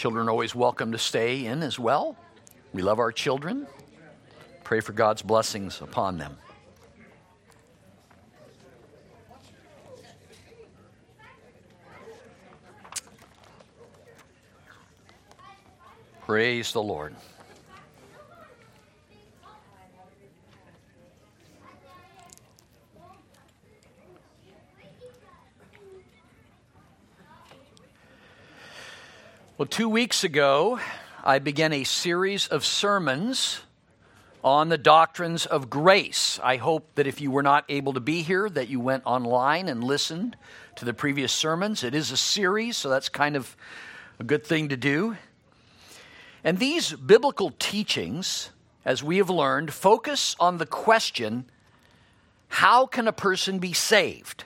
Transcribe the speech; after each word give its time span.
Children 0.00 0.28
are 0.28 0.30
always 0.30 0.54
welcome 0.54 0.92
to 0.92 0.98
stay 0.98 1.44
in 1.44 1.62
as 1.62 1.78
well. 1.78 2.16
We 2.72 2.80
love 2.80 2.98
our 2.98 3.12
children. 3.12 3.66
Pray 4.64 4.80
for 4.80 4.94
God's 4.94 5.20
blessings 5.20 5.82
upon 5.82 6.16
them. 6.16 6.38
Praise 16.22 16.72
the 16.72 16.82
Lord. 16.82 17.14
Well, 29.60 29.66
two 29.66 29.90
weeks 29.90 30.24
ago, 30.24 30.80
I 31.22 31.38
began 31.38 31.74
a 31.74 31.84
series 31.84 32.46
of 32.46 32.64
sermons 32.64 33.60
on 34.42 34.70
the 34.70 34.78
doctrines 34.78 35.44
of 35.44 35.68
grace. 35.68 36.40
I 36.42 36.56
hope 36.56 36.94
that 36.94 37.06
if 37.06 37.20
you 37.20 37.30
were 37.30 37.42
not 37.42 37.66
able 37.68 37.92
to 37.92 38.00
be 38.00 38.22
here, 38.22 38.48
that 38.48 38.70
you 38.70 38.80
went 38.80 39.02
online 39.04 39.68
and 39.68 39.84
listened 39.84 40.38
to 40.76 40.86
the 40.86 40.94
previous 40.94 41.30
sermons. 41.30 41.84
It 41.84 41.94
is 41.94 42.10
a 42.10 42.16
series, 42.16 42.78
so 42.78 42.88
that's 42.88 43.10
kind 43.10 43.36
of 43.36 43.54
a 44.18 44.24
good 44.24 44.46
thing 44.46 44.70
to 44.70 44.78
do. 44.78 45.18
And 46.42 46.58
these 46.58 46.94
biblical 46.94 47.52
teachings, 47.58 48.48
as 48.86 49.02
we 49.02 49.18
have 49.18 49.28
learned, 49.28 49.74
focus 49.74 50.36
on 50.40 50.56
the 50.56 50.64
question 50.64 51.44
how 52.48 52.86
can 52.86 53.06
a 53.06 53.12
person 53.12 53.58
be 53.58 53.74
saved? 53.74 54.44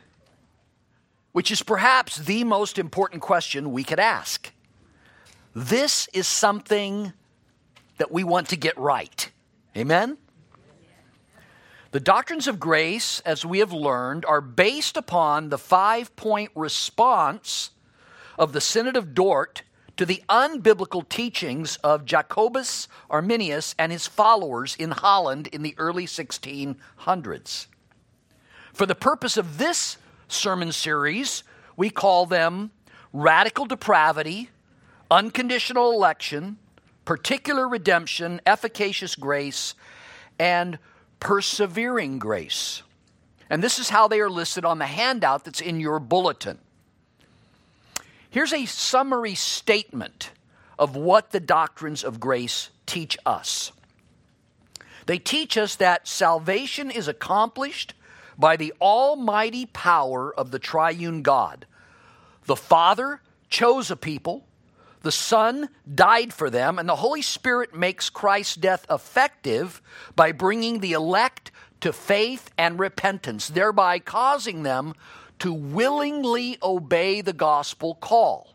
Which 1.30 1.52
is 1.52 1.62
perhaps 1.62 2.16
the 2.16 2.42
most 2.42 2.80
important 2.80 3.22
question 3.22 3.70
we 3.70 3.84
could 3.84 4.00
ask. 4.00 4.50
This 5.54 6.08
is 6.12 6.26
something 6.26 7.12
that 7.98 8.10
we 8.10 8.24
want 8.24 8.48
to 8.48 8.56
get 8.56 8.76
right. 8.76 9.30
Amen? 9.76 10.18
The 11.92 12.00
doctrines 12.00 12.48
of 12.48 12.58
grace, 12.58 13.20
as 13.20 13.46
we 13.46 13.60
have 13.60 13.72
learned, 13.72 14.24
are 14.24 14.40
based 14.40 14.96
upon 14.96 15.50
the 15.50 15.58
five 15.58 16.16
point 16.16 16.50
response 16.56 17.70
of 18.36 18.52
the 18.52 18.60
Synod 18.60 18.96
of 18.96 19.14
Dort 19.14 19.62
to 19.96 20.04
the 20.04 20.24
unbiblical 20.28 21.08
teachings 21.08 21.76
of 21.84 22.04
Jacobus 22.04 22.88
Arminius 23.08 23.76
and 23.78 23.92
his 23.92 24.08
followers 24.08 24.74
in 24.74 24.90
Holland 24.90 25.46
in 25.52 25.62
the 25.62 25.76
early 25.78 26.06
1600s. 26.06 27.66
For 28.72 28.86
the 28.86 28.96
purpose 28.96 29.36
of 29.36 29.58
this 29.58 29.98
sermon 30.26 30.72
series, 30.72 31.44
we 31.76 31.90
call 31.90 32.26
them 32.26 32.72
Radical 33.12 33.66
Depravity, 33.66 34.50
unconditional 35.14 35.92
election, 35.92 36.58
particular 37.04 37.68
redemption, 37.68 38.40
efficacious 38.44 39.14
grace, 39.14 39.76
and 40.40 40.76
persevering 41.20 42.18
grace. 42.18 42.82
And 43.48 43.62
this 43.62 43.78
is 43.78 43.90
how 43.90 44.08
they 44.08 44.18
are 44.18 44.28
listed 44.28 44.64
on 44.64 44.80
the 44.80 44.86
handout 44.86 45.44
that's 45.44 45.60
in 45.60 45.78
your 45.78 46.00
bulletin. 46.00 46.58
Here's 48.28 48.52
a 48.52 48.66
summary 48.66 49.36
statement 49.36 50.32
of 50.80 50.96
what 50.96 51.30
the 51.30 51.38
doctrines 51.38 52.02
of 52.02 52.18
grace 52.18 52.70
teach 52.84 53.16
us. 53.24 53.70
They 55.06 55.18
teach 55.18 55.56
us 55.56 55.76
that 55.76 56.08
salvation 56.08 56.90
is 56.90 57.06
accomplished 57.06 57.94
by 58.36 58.56
the 58.56 58.74
almighty 58.80 59.66
power 59.66 60.34
of 60.34 60.50
the 60.50 60.58
triune 60.58 61.22
God. 61.22 61.66
The 62.46 62.56
Father 62.56 63.20
chose 63.48 63.92
a 63.92 63.96
people, 63.96 64.44
the 65.04 65.12
Son 65.12 65.68
died 65.94 66.32
for 66.32 66.48
them, 66.48 66.78
and 66.78 66.88
the 66.88 66.96
Holy 66.96 67.20
Spirit 67.20 67.74
makes 67.74 68.08
Christ's 68.08 68.56
death 68.56 68.86
effective 68.90 69.82
by 70.16 70.32
bringing 70.32 70.80
the 70.80 70.92
elect 70.92 71.52
to 71.82 71.92
faith 71.92 72.50
and 72.56 72.78
repentance, 72.78 73.48
thereby 73.48 73.98
causing 73.98 74.62
them 74.62 74.94
to 75.40 75.52
willingly 75.52 76.56
obey 76.62 77.20
the 77.20 77.34
gospel 77.34 77.96
call. 77.96 78.54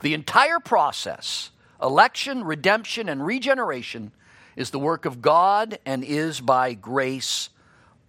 The 0.00 0.12
entire 0.12 0.58
process, 0.58 1.52
election, 1.80 2.42
redemption, 2.42 3.08
and 3.08 3.24
regeneration, 3.24 4.10
is 4.56 4.70
the 4.70 4.80
work 4.80 5.04
of 5.04 5.22
God 5.22 5.78
and 5.86 6.02
is 6.02 6.40
by 6.40 6.74
grace 6.74 7.48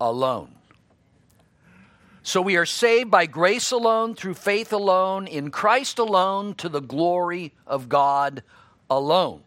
alone. 0.02 0.56
So 2.28 2.42
we 2.42 2.58
are 2.58 2.66
saved 2.66 3.10
by 3.10 3.26
grace 3.26 3.72
alone, 3.72 4.14
through 4.14 4.34
faith 4.34 4.74
alone, 4.74 5.28
in 5.28 5.50
Christ 5.50 5.98
alone, 5.98 6.56
to 6.56 6.68
the 6.68 6.82
glory 6.82 7.54
of 7.66 7.88
God 7.88 8.44
alone. 8.90 9.44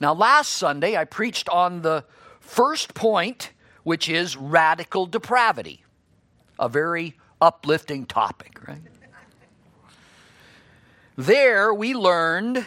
Now, 0.00 0.12
last 0.12 0.48
Sunday, 0.48 0.96
I 0.96 1.04
preached 1.04 1.48
on 1.50 1.82
the 1.82 2.04
first 2.40 2.94
point, 2.94 3.52
which 3.84 4.08
is 4.08 4.36
radical 4.36 5.06
depravity, 5.06 5.84
a 6.58 6.68
very 6.68 7.14
uplifting 7.40 8.04
topic, 8.04 8.58
right? 8.66 8.82
There, 11.14 11.72
we 11.72 11.94
learned 11.94 12.66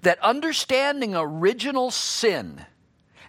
that 0.00 0.18
understanding 0.20 1.14
original 1.14 1.90
sin 1.90 2.64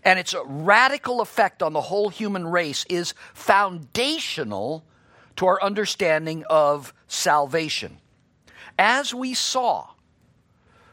and 0.08 0.18
its 0.18 0.34
radical 0.46 1.20
effect 1.20 1.62
on 1.62 1.74
the 1.74 1.82
whole 1.82 2.08
human 2.08 2.48
race 2.48 2.86
is 2.88 3.14
foundational 3.34 4.86
to 5.36 5.46
our 5.46 5.62
understanding 5.62 6.46
of 6.50 6.94
salvation. 7.10 7.98
As 8.80 9.14
we 9.14 9.34
saw, 9.34 9.90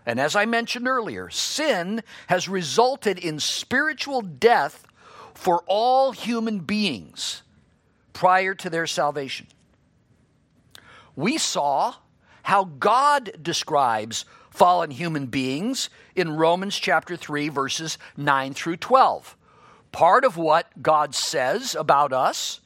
and 0.05 0.19
as 0.19 0.35
I 0.35 0.47
mentioned 0.47 0.89
earlier, 0.89 1.31
sin 1.31 2.03
has 2.27 2.49
resulted 2.49 3.21
in 3.21 3.39
spiritual 3.39 4.21
death 4.21 4.85
for 5.33 5.63
all 5.69 6.11
human 6.11 6.59
beings 6.59 7.45
prior 8.15 8.53
to 8.55 8.69
their 8.69 8.89
salvation. 8.89 9.47
We 11.15 11.39
saw 11.39 11.95
how 12.43 12.65
God 12.65 13.31
describes 13.41 14.25
fallen 14.55 14.93
human 14.93 15.27
beings 15.27 15.91
in 16.15 16.37
Romans 16.37 16.79
chapter 16.79 17.17
3, 17.17 17.49
verses 17.49 17.99
9 18.17 18.55
through 18.55 18.77
12. 18.77 19.37
Part 19.91 20.25
of 20.25 20.37
what 20.37 20.81
God 20.81 21.15
says 21.15 21.75
about 21.75 22.13
us 22.13 22.61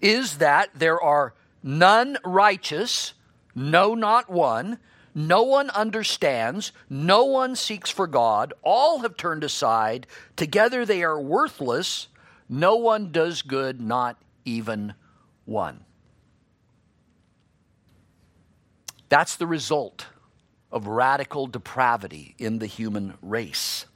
is 0.00 0.38
that 0.38 0.70
there 0.74 1.00
are 1.00 1.34
none 1.62 2.16
righteous, 2.24 3.12
no, 3.54 3.94
not 3.94 4.30
one. 4.30 4.78
No 5.14 5.42
one 5.42 5.70
understands. 5.70 6.72
No 6.90 7.24
one 7.24 7.56
seeks 7.56 7.90
for 7.90 8.06
God. 8.06 8.52
All 8.62 8.98
have 8.98 9.16
turned 9.16 9.42
aside. 9.42 10.06
Together 10.36 10.84
they 10.84 11.02
are 11.02 11.20
worthless. 11.20 12.08
No 12.48 12.76
one 12.76 13.10
does 13.10 13.42
good, 13.42 13.80
not 13.80 14.20
even 14.44 14.92
one. 15.46 15.84
That's 19.08 19.36
the 19.36 19.46
result 19.46 20.06
of 20.70 20.86
radical 20.86 21.46
depravity 21.46 22.34
in 22.38 22.58
the 22.58 22.66
human 22.66 23.14
race. 23.22 23.86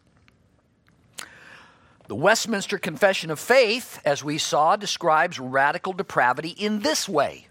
The 2.09 2.15
Westminster 2.17 2.79
Confession 2.79 3.31
of 3.31 3.39
Faith, 3.39 4.01
as 4.05 4.25
we 4.25 4.39
saw, 4.39 4.77
describes 4.77 5.39
radical 5.39 5.93
depravity 5.93 6.51
in 6.51 6.81
this 6.81 7.09
way. 7.09 7.47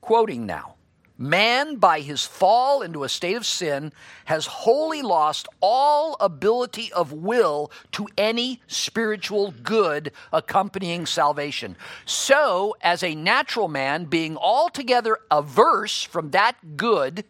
Quoting 0.00 0.46
now 0.46 0.76
Man, 1.18 1.76
by 1.76 2.00
his 2.00 2.24
fall 2.24 2.82
into 2.82 3.04
a 3.04 3.08
state 3.08 3.36
of 3.36 3.46
sin, 3.46 3.92
has 4.24 4.46
wholly 4.46 5.02
lost 5.02 5.46
all 5.60 6.16
ability 6.18 6.92
of 6.92 7.12
will 7.12 7.70
to 7.92 8.08
any 8.18 8.60
spiritual 8.66 9.54
good 9.62 10.10
accompanying 10.32 11.06
salvation. 11.06 11.76
So, 12.06 12.74
as 12.80 13.02
a 13.04 13.14
natural 13.14 13.68
man, 13.68 14.06
being 14.06 14.36
altogether 14.36 15.18
averse 15.30 16.02
from 16.02 16.30
that 16.30 16.76
good, 16.76 17.24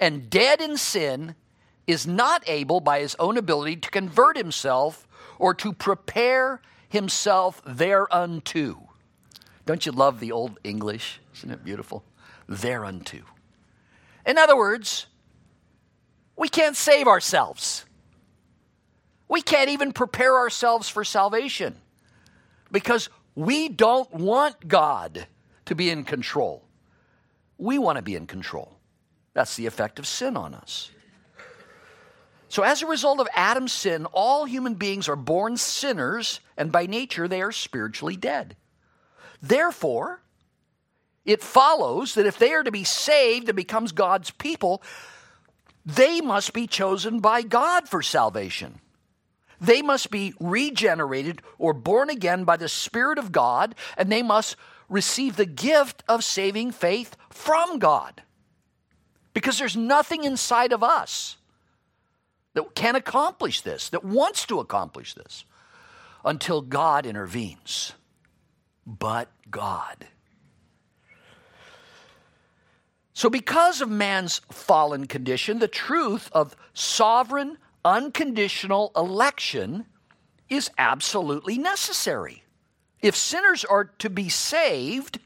and 0.00 0.30
dead 0.30 0.60
in 0.60 0.76
sin, 0.76 1.34
is 1.86 2.06
not 2.06 2.42
able 2.46 2.80
by 2.80 3.00
his 3.00 3.16
own 3.18 3.36
ability 3.36 3.76
to 3.76 3.90
convert 3.90 4.36
himself 4.36 5.08
or 5.38 5.54
to 5.54 5.72
prepare 5.72 6.60
himself 6.88 7.62
thereunto. 7.66 8.90
Don't 9.64 9.84
you 9.84 9.92
love 9.92 10.20
the 10.20 10.32
old 10.32 10.58
English? 10.64 11.20
Isn't 11.36 11.50
it 11.50 11.64
beautiful? 11.64 12.04
Thereunto. 12.48 13.20
In 14.26 14.38
other 14.38 14.56
words, 14.56 15.06
we 16.36 16.48
can't 16.48 16.76
save 16.76 17.06
ourselves. 17.06 17.84
We 19.28 19.42
can't 19.42 19.70
even 19.70 19.92
prepare 19.92 20.36
ourselves 20.36 20.88
for 20.88 21.04
salvation 21.04 21.76
because 22.72 23.08
we 23.34 23.68
don't 23.68 24.10
want 24.12 24.66
God 24.66 25.26
to 25.66 25.74
be 25.74 25.90
in 25.90 26.04
control. 26.04 26.64
We 27.58 27.78
want 27.78 27.96
to 27.96 28.02
be 28.02 28.14
in 28.14 28.26
control. 28.26 28.77
That's 29.38 29.54
the 29.54 29.66
effect 29.66 30.00
of 30.00 30.06
sin 30.08 30.36
on 30.36 30.52
us. 30.52 30.90
So, 32.48 32.64
as 32.64 32.82
a 32.82 32.88
result 32.88 33.20
of 33.20 33.28
Adam's 33.36 33.70
sin, 33.70 34.04
all 34.06 34.46
human 34.46 34.74
beings 34.74 35.08
are 35.08 35.14
born 35.14 35.56
sinners, 35.56 36.40
and 36.56 36.72
by 36.72 36.86
nature 36.86 37.28
they 37.28 37.40
are 37.40 37.52
spiritually 37.52 38.16
dead. 38.16 38.56
Therefore, 39.40 40.22
it 41.24 41.40
follows 41.40 42.14
that 42.14 42.26
if 42.26 42.36
they 42.36 42.52
are 42.52 42.64
to 42.64 42.72
be 42.72 42.82
saved 42.82 43.48
and 43.48 43.54
becomes 43.54 43.92
God's 43.92 44.32
people, 44.32 44.82
they 45.86 46.20
must 46.20 46.52
be 46.52 46.66
chosen 46.66 47.20
by 47.20 47.42
God 47.42 47.88
for 47.88 48.02
salvation. 48.02 48.80
They 49.60 49.82
must 49.82 50.10
be 50.10 50.34
regenerated 50.40 51.42
or 51.58 51.72
born 51.72 52.10
again 52.10 52.42
by 52.42 52.56
the 52.56 52.68
Spirit 52.68 53.18
of 53.18 53.30
God, 53.30 53.76
and 53.96 54.10
they 54.10 54.24
must 54.24 54.56
receive 54.88 55.36
the 55.36 55.46
gift 55.46 56.02
of 56.08 56.24
saving 56.24 56.72
faith 56.72 57.16
from 57.30 57.78
God. 57.78 58.24
Because 59.38 59.56
there's 59.56 59.76
nothing 59.76 60.24
inside 60.24 60.72
of 60.72 60.82
us 60.82 61.36
that 62.54 62.74
can 62.74 62.96
accomplish 62.96 63.60
this, 63.60 63.88
that 63.90 64.04
wants 64.04 64.44
to 64.46 64.58
accomplish 64.58 65.14
this, 65.14 65.44
until 66.24 66.60
God 66.60 67.06
intervenes. 67.06 67.92
But 68.84 69.30
God. 69.48 70.08
So, 73.12 73.30
because 73.30 73.80
of 73.80 73.88
man's 73.88 74.40
fallen 74.50 75.06
condition, 75.06 75.60
the 75.60 75.68
truth 75.68 76.28
of 76.32 76.56
sovereign, 76.74 77.58
unconditional 77.84 78.90
election 78.96 79.86
is 80.48 80.68
absolutely 80.78 81.58
necessary. 81.58 82.42
If 83.00 83.14
sinners 83.14 83.64
are 83.64 83.84
to 84.00 84.10
be 84.10 84.30
saved, 84.30 85.20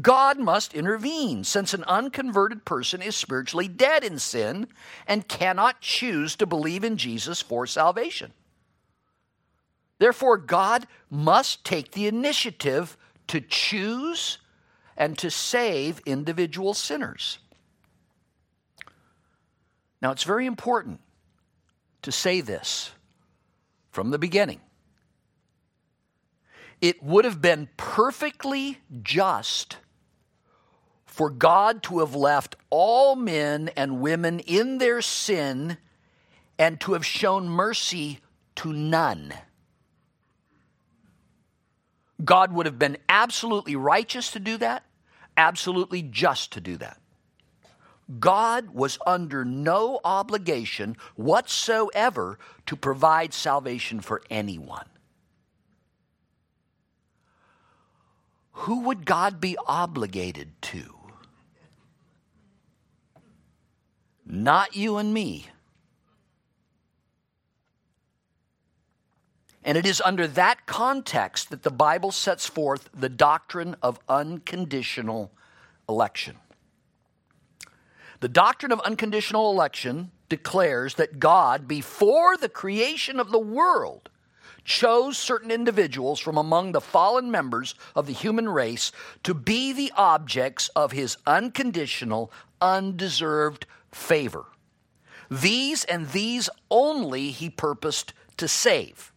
God 0.00 0.38
must 0.38 0.74
intervene, 0.74 1.42
since 1.42 1.74
an 1.74 1.82
unconverted 1.84 2.64
person 2.64 3.02
is 3.02 3.16
spiritually 3.16 3.66
dead 3.66 4.04
in 4.04 4.18
sin 4.18 4.68
and 5.06 5.26
cannot 5.26 5.80
choose 5.80 6.36
to 6.36 6.46
believe 6.46 6.84
in 6.84 6.96
Jesus 6.96 7.42
for 7.42 7.66
salvation. 7.66 8.32
Therefore, 9.98 10.36
God 10.36 10.86
must 11.10 11.64
take 11.64 11.90
the 11.90 12.06
initiative 12.06 12.96
to 13.26 13.40
choose 13.40 14.38
and 14.96 15.18
to 15.18 15.30
save 15.30 16.00
individual 16.06 16.72
sinners. 16.72 17.38
Now, 20.00 20.12
it's 20.12 20.22
very 20.22 20.46
important 20.46 21.00
to 22.02 22.12
say 22.12 22.40
this 22.40 22.92
from 23.90 24.10
the 24.10 24.18
beginning. 24.18 24.60
It 26.80 27.02
would 27.02 27.24
have 27.24 27.42
been 27.42 27.68
perfectly 27.76 28.78
just 29.02 29.78
for 31.04 31.28
God 31.28 31.82
to 31.84 31.98
have 31.98 32.14
left 32.14 32.56
all 32.70 33.16
men 33.16 33.68
and 33.76 34.00
women 34.00 34.40
in 34.40 34.78
their 34.78 35.02
sin 35.02 35.76
and 36.58 36.80
to 36.80 36.92
have 36.92 37.04
shown 37.04 37.48
mercy 37.48 38.20
to 38.56 38.72
none. 38.72 39.34
God 42.24 42.52
would 42.52 42.66
have 42.66 42.78
been 42.78 42.98
absolutely 43.08 43.76
righteous 43.76 44.30
to 44.32 44.40
do 44.40 44.56
that, 44.58 44.84
absolutely 45.36 46.02
just 46.02 46.52
to 46.52 46.60
do 46.60 46.76
that. 46.76 46.98
God 48.18 48.70
was 48.70 48.98
under 49.06 49.44
no 49.44 50.00
obligation 50.04 50.96
whatsoever 51.16 52.38
to 52.66 52.76
provide 52.76 53.32
salvation 53.32 54.00
for 54.00 54.20
anyone. 54.28 54.89
Who 58.64 58.80
would 58.80 59.06
God 59.06 59.40
be 59.40 59.56
obligated 59.66 60.50
to? 60.62 60.94
Not 64.26 64.76
you 64.76 64.98
and 64.98 65.14
me. 65.14 65.46
And 69.64 69.78
it 69.78 69.86
is 69.86 70.02
under 70.04 70.26
that 70.26 70.66
context 70.66 71.48
that 71.48 71.62
the 71.62 71.70
Bible 71.70 72.12
sets 72.12 72.46
forth 72.46 72.90
the 72.92 73.08
doctrine 73.08 73.76
of 73.82 73.98
unconditional 74.10 75.32
election. 75.88 76.36
The 78.20 78.28
doctrine 78.28 78.72
of 78.72 78.80
unconditional 78.80 79.50
election 79.50 80.10
declares 80.28 80.96
that 80.96 81.18
God, 81.18 81.66
before 81.66 82.36
the 82.36 82.50
creation 82.50 83.18
of 83.18 83.30
the 83.30 83.38
world, 83.38 84.10
chose 84.64 85.16
certain 85.16 85.50
individuals 85.50 86.20
from 86.20 86.36
among 86.36 86.72
the 86.72 86.80
fallen 86.80 87.30
members 87.30 87.74
of 87.94 88.06
the 88.06 88.12
human 88.12 88.48
race 88.48 88.92
to 89.22 89.34
be 89.34 89.72
the 89.72 89.92
objects 89.96 90.68
of 90.76 90.92
his 90.92 91.16
unconditional, 91.26 92.32
undeserved 92.60 93.66
favor. 93.90 94.46
These 95.30 95.84
and 95.84 96.08
these 96.10 96.50
only 96.70 97.30
he 97.30 97.50
purposed 97.50 98.12
to 98.36 98.48
save. 98.48 99.12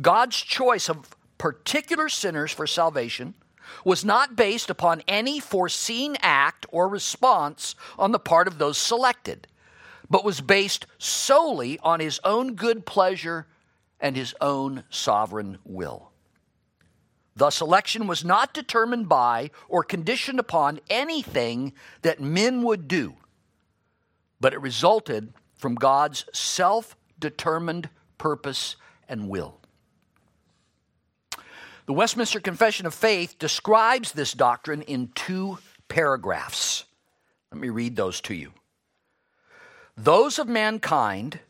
God's 0.00 0.36
choice 0.36 0.88
of 0.88 1.16
particular 1.38 2.08
sinners 2.08 2.50
for 2.50 2.66
salvation 2.66 3.34
was 3.84 4.04
not 4.04 4.36
based 4.36 4.70
upon 4.70 5.02
any 5.06 5.40
foreseen 5.40 6.16
act 6.20 6.66
or 6.70 6.88
response 6.88 7.74
on 7.98 8.12
the 8.12 8.18
part 8.18 8.48
of 8.48 8.58
those 8.58 8.78
selected, 8.78 9.46
but 10.10 10.24
was 10.24 10.40
based 10.40 10.86
solely 10.98 11.78
on 11.80 12.00
his 12.00 12.20
own 12.24 12.54
good 12.54 12.84
pleasure 12.84 13.46
and 14.04 14.16
his 14.16 14.34
own 14.38 14.84
sovereign 14.90 15.56
will. 15.64 16.10
Thus, 17.34 17.62
election 17.62 18.06
was 18.06 18.22
not 18.22 18.52
determined 18.52 19.08
by 19.08 19.50
or 19.66 19.82
conditioned 19.82 20.38
upon 20.38 20.78
anything 20.90 21.72
that 22.02 22.20
men 22.20 22.62
would 22.64 22.86
do, 22.86 23.14
but 24.38 24.52
it 24.52 24.60
resulted 24.60 25.32
from 25.56 25.74
God's 25.74 26.26
self 26.34 26.98
determined 27.18 27.88
purpose 28.18 28.76
and 29.08 29.30
will. 29.30 29.58
The 31.86 31.94
Westminster 31.94 32.40
Confession 32.40 32.84
of 32.84 32.92
Faith 32.92 33.38
describes 33.38 34.12
this 34.12 34.34
doctrine 34.34 34.82
in 34.82 35.12
two 35.14 35.56
paragraphs. 35.88 36.84
Let 37.50 37.58
me 37.58 37.70
read 37.70 37.96
those 37.96 38.20
to 38.22 38.34
you. 38.34 38.52
Those 39.96 40.38
of 40.38 40.46
mankind 40.46 41.40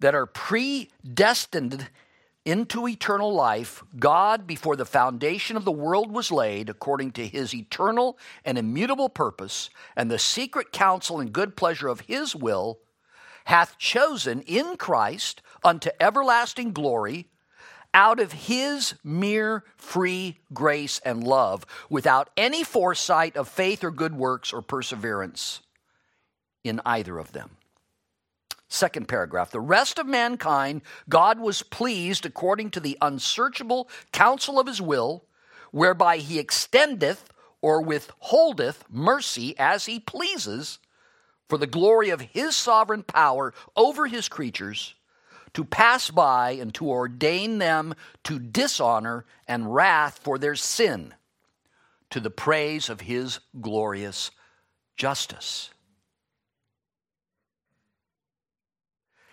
that 0.00 0.14
are 0.14 0.26
predestined 0.26 1.88
into 2.44 2.88
eternal 2.88 3.32
life, 3.32 3.84
God, 3.98 4.46
before 4.46 4.74
the 4.74 4.86
foundation 4.86 5.56
of 5.56 5.64
the 5.64 5.70
world 5.70 6.10
was 6.10 6.32
laid, 6.32 6.68
according 6.68 7.12
to 7.12 7.26
his 7.26 7.54
eternal 7.54 8.18
and 8.44 8.56
immutable 8.56 9.10
purpose, 9.10 9.70
and 9.94 10.10
the 10.10 10.18
secret 10.18 10.72
counsel 10.72 11.20
and 11.20 11.32
good 11.32 11.54
pleasure 11.56 11.88
of 11.88 12.00
his 12.00 12.34
will, 12.34 12.78
hath 13.44 13.78
chosen 13.78 14.40
in 14.42 14.76
Christ 14.76 15.42
unto 15.62 15.90
everlasting 16.00 16.72
glory 16.72 17.28
out 17.92 18.20
of 18.20 18.32
his 18.32 18.94
mere 19.02 19.64
free 19.76 20.38
grace 20.52 21.00
and 21.04 21.24
love 21.24 21.66
without 21.88 22.30
any 22.36 22.62
foresight 22.62 23.36
of 23.36 23.48
faith 23.48 23.82
or 23.82 23.90
good 23.90 24.14
works 24.14 24.52
or 24.52 24.62
perseverance 24.62 25.60
in 26.62 26.80
either 26.86 27.18
of 27.18 27.32
them. 27.32 27.50
Second 28.72 29.08
paragraph. 29.08 29.50
The 29.50 29.60
rest 29.60 29.98
of 29.98 30.06
mankind, 30.06 30.82
God 31.08 31.40
was 31.40 31.64
pleased 31.64 32.24
according 32.24 32.70
to 32.70 32.80
the 32.80 32.96
unsearchable 33.02 33.88
counsel 34.12 34.60
of 34.60 34.68
his 34.68 34.80
will, 34.80 35.24
whereby 35.72 36.18
he 36.18 36.38
extendeth 36.38 37.32
or 37.60 37.82
withholdeth 37.82 38.84
mercy 38.88 39.58
as 39.58 39.86
he 39.86 39.98
pleases 39.98 40.78
for 41.48 41.58
the 41.58 41.66
glory 41.66 42.10
of 42.10 42.20
his 42.20 42.54
sovereign 42.54 43.02
power 43.02 43.52
over 43.74 44.06
his 44.06 44.28
creatures 44.28 44.94
to 45.52 45.64
pass 45.64 46.08
by 46.08 46.52
and 46.52 46.72
to 46.74 46.88
ordain 46.88 47.58
them 47.58 47.92
to 48.22 48.38
dishonor 48.38 49.24
and 49.48 49.74
wrath 49.74 50.20
for 50.22 50.38
their 50.38 50.54
sin, 50.54 51.12
to 52.08 52.20
the 52.20 52.30
praise 52.30 52.88
of 52.88 53.00
his 53.00 53.40
glorious 53.60 54.30
justice. 54.96 55.70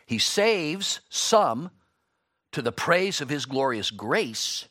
He 0.07 0.17
saves 0.17 1.01
some 1.09 1.69
to 2.53 2.61
the 2.61 2.71
praise 2.71 3.21
of 3.21 3.29
his 3.29 3.45
glorious 3.45 3.91
grace, 3.91 4.67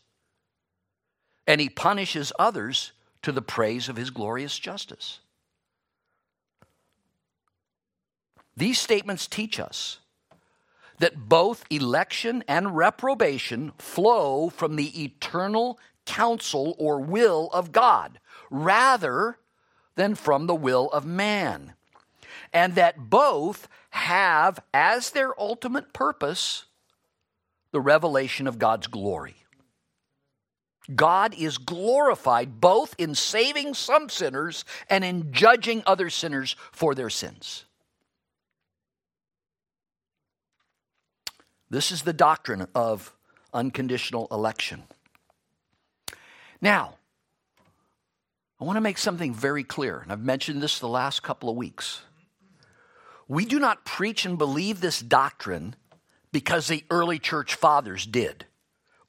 and 1.46 1.60
he 1.60 1.68
punishes 1.68 2.32
others 2.38 2.92
to 3.22 3.30
the 3.32 3.42
praise 3.42 3.88
of 3.88 3.96
his 3.96 4.10
glorious 4.10 4.58
justice. 4.58 5.20
These 8.56 8.78
statements 8.78 9.26
teach 9.26 9.60
us 9.60 9.98
that 10.98 11.28
both 11.28 11.66
election 11.68 12.42
and 12.48 12.74
reprobation 12.74 13.72
flow 13.76 14.48
from 14.48 14.76
the 14.76 15.04
eternal 15.04 15.78
counsel 16.06 16.74
or 16.78 16.98
will 16.98 17.50
of 17.52 17.72
God 17.72 18.18
rather 18.50 19.36
than 19.96 20.14
from 20.14 20.46
the 20.46 20.54
will 20.54 20.88
of 20.90 21.04
man. 21.04 21.74
And 22.52 22.74
that 22.76 23.10
both 23.10 23.68
have 23.96 24.60
as 24.72 25.10
their 25.10 25.38
ultimate 25.40 25.92
purpose 25.92 26.66
the 27.72 27.80
revelation 27.80 28.46
of 28.46 28.58
God's 28.58 28.86
glory. 28.86 29.36
God 30.94 31.34
is 31.36 31.58
glorified 31.58 32.60
both 32.60 32.94
in 32.96 33.14
saving 33.14 33.74
some 33.74 34.08
sinners 34.08 34.64
and 34.88 35.04
in 35.04 35.32
judging 35.32 35.82
other 35.84 36.10
sinners 36.10 36.54
for 36.70 36.94
their 36.94 37.10
sins. 37.10 37.64
This 41.68 41.90
is 41.90 42.02
the 42.02 42.12
doctrine 42.12 42.68
of 42.74 43.12
unconditional 43.52 44.28
election. 44.30 44.84
Now, 46.60 46.94
I 48.60 48.64
want 48.64 48.76
to 48.76 48.80
make 48.80 48.98
something 48.98 49.34
very 49.34 49.64
clear, 49.64 49.98
and 49.98 50.12
I've 50.12 50.22
mentioned 50.22 50.62
this 50.62 50.78
the 50.78 50.88
last 50.88 51.22
couple 51.22 51.50
of 51.50 51.56
weeks. 51.56 52.02
We 53.28 53.44
do 53.44 53.58
not 53.58 53.84
preach 53.84 54.24
and 54.24 54.38
believe 54.38 54.80
this 54.80 55.00
doctrine 55.00 55.74
because 56.32 56.68
the 56.68 56.84
early 56.90 57.18
church 57.18 57.54
fathers 57.54 58.06
did, 58.06 58.46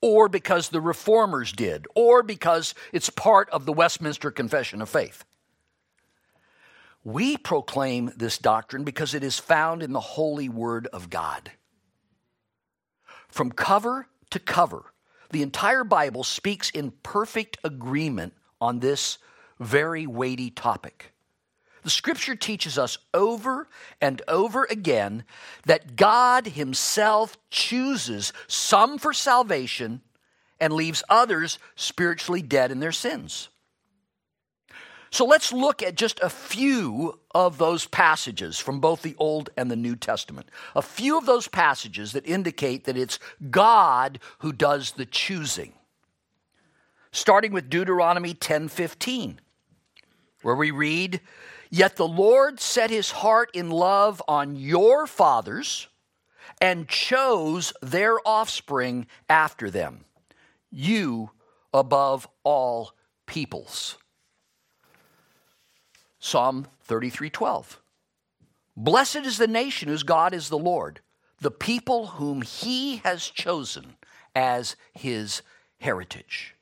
or 0.02 0.28
because 0.30 0.70
the 0.70 0.82
reformers 0.82 1.52
did, 1.52 1.86
or 1.94 2.24
because 2.24 2.74
it's 2.92 3.10
part 3.10 3.50
of 3.52 3.66
the 3.66 3.74
Westminster 3.74 4.32
Confession 4.32 4.82
of 4.82 4.90
Faith. 4.90 5.24
We 7.04 7.38
proclaim 7.38 8.12
this 8.16 8.38
doctrine 8.38 8.84
because 8.84 9.14
it 9.14 9.24
is 9.24 9.40
found 9.40 9.84
in 9.84 9.94
the 9.94 10.00
holy 10.00 10.50
word 10.50 10.88
of 10.88 11.10
God. 11.10 11.52
From 13.28 13.52
cover 13.52 14.08
to 14.32 14.40
cover, 14.40 14.86
the 15.32 15.42
entire 15.42 15.84
Bible 15.84 16.24
speaks 16.24 16.70
in 16.70 16.92
perfect 17.04 17.58
agreement 17.64 18.34
on 18.60 18.80
this 18.80 19.20
very 19.60 20.08
weighty 20.08 20.50
topic. 20.50 21.14
The 21.88 21.92
scripture 21.92 22.36
teaches 22.36 22.78
us 22.78 22.98
over 23.14 23.70
and 24.02 24.22
over 24.28 24.66
again 24.66 25.24
that 25.68 25.96
God 25.96 26.48
Himself 26.48 27.38
chooses 27.50 28.34
some 28.46 28.98
for 28.98 29.14
salvation 29.14 30.02
and 30.60 30.74
leaves 30.74 31.02
others 31.08 31.60
spiritually 31.78 32.42
dead 32.42 32.72
in 32.72 32.82
their 32.82 32.92
sins. 32.92 33.48
So 35.12 35.24
let's 35.24 35.54
look 35.54 35.82
at 35.82 35.96
just 35.96 36.20
a 36.20 36.30
few 36.30 37.22
of 37.34 37.58
those 37.58 37.86
passages 37.86 38.60
from 38.60 38.82
both 38.82 39.02
the 39.02 39.16
Old 39.18 39.50
and 39.56 39.72
the 39.72 39.78
New 39.78 39.96
Testament. 39.96 40.50
A 40.76 40.82
few 40.82 41.18
of 41.18 41.26
those 41.26 41.48
passages 41.48 42.12
that 42.12 42.28
indicate 42.28 42.84
that 42.84 42.98
it's 42.98 43.18
God 43.50 44.20
who 44.40 44.52
does 44.52 44.92
the 44.92 45.06
choosing. 45.06 45.72
Starting 47.14 47.54
with 47.54 47.70
Deuteronomy 47.70 48.34
10:15, 48.34 49.40
where 50.42 50.56
we 50.56 50.70
read, 50.70 51.22
"Yet 51.70 51.96
the 51.96 52.08
Lord 52.08 52.60
set 52.60 52.90
his 52.90 53.12
heart 53.12 53.50
in 53.54 53.70
love 53.70 54.22
on 54.28 54.56
your 54.56 55.08
fathers 55.08 55.88
and 56.60 56.88
chose 56.88 57.74
their 57.82 58.20
offspring 58.28 59.08
after 59.30 59.70
them, 59.70 60.06
you 60.72 61.32
above 61.74 62.28
all 62.44 62.94
peoples." 63.26 63.98
Psalm 66.20 66.68
33:12. 66.86 67.80
Blessed 68.76 69.18
is 69.18 69.38
the 69.38 69.48
nation 69.48 69.88
whose 69.88 70.04
God 70.04 70.34
is 70.34 70.50
the 70.50 70.58
Lord, 70.58 71.02
the 71.40 71.52
people 71.52 72.08
whom 72.08 72.42
he 72.42 72.98
has 72.98 73.28
chosen 73.28 73.98
as 74.36 74.76
his 74.94 75.42
heritage. 75.80 76.56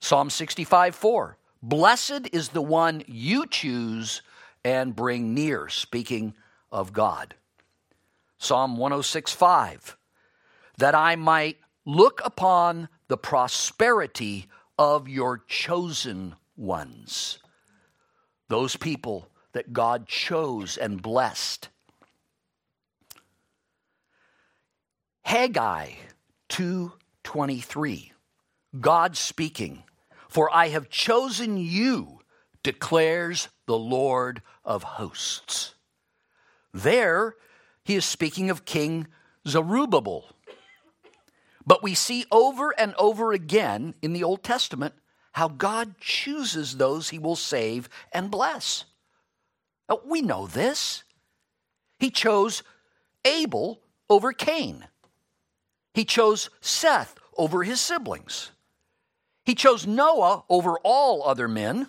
Psalm 0.00 0.30
65 0.30 0.94
4. 0.94 1.36
Blessed 1.62 2.28
is 2.32 2.50
the 2.50 2.62
one 2.62 3.02
you 3.06 3.46
choose 3.46 4.22
and 4.64 4.96
bring 4.96 5.34
near, 5.34 5.68
speaking 5.68 6.34
of 6.72 6.92
God. 6.92 7.34
Psalm 8.38 8.76
106 8.76 9.32
5. 9.32 9.96
That 10.78 10.94
I 10.94 11.16
might 11.16 11.58
look 11.84 12.20
upon 12.24 12.88
the 13.08 13.18
prosperity 13.18 14.46
of 14.78 15.08
your 15.08 15.38
chosen 15.46 16.36
ones 16.56 17.40
those 18.50 18.76
people 18.76 19.28
that 19.52 19.72
God 19.72 20.06
chose 20.06 20.76
and 20.76 21.00
blessed. 21.00 21.70
Haggai 25.22 25.94
2:23 26.48 28.12
God 28.80 29.16
speaking 29.16 29.84
for 30.30 30.48
I 30.54 30.68
have 30.68 30.88
chosen 30.88 31.58
you 31.58 32.20
declares 32.62 33.48
the 33.66 33.78
Lord 33.78 34.42
of 34.64 34.82
hosts 34.82 35.74
there 36.72 37.34
he 37.84 37.96
is 37.96 38.04
speaking 38.04 38.48
of 38.48 38.64
king 38.64 39.06
Zerubbabel 39.46 40.24
but 41.66 41.82
we 41.82 41.94
see 41.94 42.24
over 42.32 42.74
and 42.78 42.94
over 42.98 43.32
again 43.32 43.94
in 44.02 44.12
the 44.12 44.24
Old 44.24 44.42
Testament 44.42 44.94
how 45.32 45.48
God 45.48 45.98
chooses 46.00 46.76
those 46.76 47.10
he 47.10 47.18
will 47.18 47.36
save 47.36 47.88
and 48.12 48.30
bless. 48.30 48.84
We 50.04 50.22
know 50.22 50.46
this. 50.46 51.04
He 51.98 52.10
chose 52.10 52.62
Abel 53.24 53.80
over 54.08 54.32
Cain. 54.32 54.86
He 55.94 56.04
chose 56.04 56.50
Seth 56.60 57.14
over 57.36 57.62
his 57.62 57.80
siblings. 57.80 58.50
He 59.50 59.56
chose 59.56 59.84
Noah 59.84 60.44
over 60.48 60.78
all 60.84 61.24
other 61.24 61.48
men, 61.48 61.88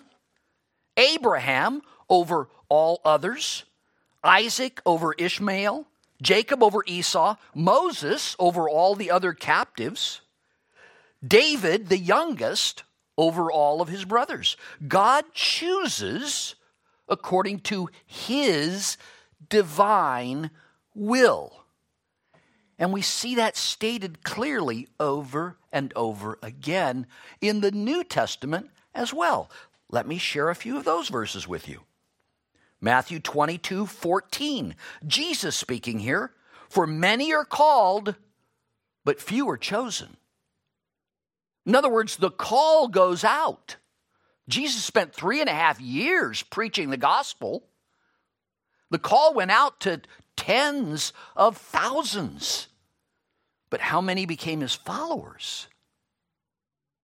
Abraham 0.96 1.82
over 2.10 2.48
all 2.68 3.00
others, 3.04 3.62
Isaac 4.24 4.80
over 4.84 5.14
Ishmael, 5.16 5.86
Jacob 6.20 6.60
over 6.60 6.82
Esau, 6.88 7.36
Moses 7.54 8.34
over 8.40 8.68
all 8.68 8.96
the 8.96 9.12
other 9.12 9.32
captives, 9.32 10.22
David, 11.24 11.88
the 11.88 11.98
youngest, 11.98 12.82
over 13.16 13.52
all 13.52 13.80
of 13.80 13.86
his 13.86 14.04
brothers. 14.04 14.56
God 14.88 15.26
chooses 15.32 16.56
according 17.08 17.60
to 17.60 17.90
his 18.04 18.96
divine 19.48 20.50
will. 20.96 21.61
And 22.82 22.92
we 22.92 23.00
see 23.00 23.36
that 23.36 23.56
stated 23.56 24.24
clearly 24.24 24.88
over 24.98 25.56
and 25.70 25.92
over 25.94 26.40
again 26.42 27.06
in 27.40 27.60
the 27.60 27.70
New 27.70 28.02
Testament 28.02 28.70
as 28.92 29.14
well. 29.14 29.48
Let 29.88 30.04
me 30.04 30.18
share 30.18 30.50
a 30.50 30.56
few 30.56 30.76
of 30.76 30.82
those 30.82 31.08
verses 31.08 31.46
with 31.46 31.68
you. 31.68 31.82
Matthew 32.80 33.20
22 33.20 33.86
14. 33.86 34.74
Jesus 35.06 35.54
speaking 35.54 36.00
here, 36.00 36.32
for 36.68 36.84
many 36.84 37.32
are 37.32 37.44
called, 37.44 38.16
but 39.04 39.20
few 39.20 39.48
are 39.48 39.56
chosen. 39.56 40.16
In 41.64 41.76
other 41.76 41.88
words, 41.88 42.16
the 42.16 42.32
call 42.32 42.88
goes 42.88 43.22
out. 43.22 43.76
Jesus 44.48 44.82
spent 44.82 45.14
three 45.14 45.40
and 45.40 45.48
a 45.48 45.54
half 45.54 45.80
years 45.80 46.42
preaching 46.42 46.90
the 46.90 46.96
gospel. 46.96 47.62
The 48.90 48.98
call 48.98 49.34
went 49.34 49.52
out 49.52 49.78
to 49.82 50.00
tens 50.34 51.12
of 51.36 51.56
thousands. 51.56 52.66
But 53.72 53.80
how 53.80 54.02
many 54.02 54.26
became 54.26 54.60
his 54.60 54.74
followers? 54.74 55.66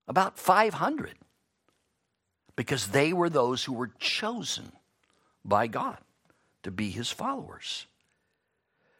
About 0.07 0.37
500. 0.37 1.15
Because 2.55 2.89
they 2.89 3.11
were 3.11 3.27
those 3.27 3.63
who 3.63 3.73
were 3.73 3.89
chosen 3.97 4.71
by 5.43 5.65
God 5.65 5.97
to 6.61 6.69
be 6.69 6.91
his 6.91 7.09
followers. 7.09 7.87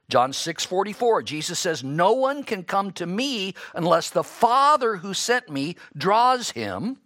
John 0.09 0.33
6 0.33 0.65
44, 0.65 1.21
Jesus 1.21 1.59
says, 1.59 1.83
No 1.83 2.13
one 2.13 2.43
can 2.43 2.63
come 2.63 2.91
to 2.93 3.05
me 3.05 3.53
unless 3.75 4.09
the 4.09 4.23
Father 4.23 4.95
who 4.95 5.13
sent 5.13 5.47
me 5.47 5.75
draws 5.95 6.49
him. 6.49 6.97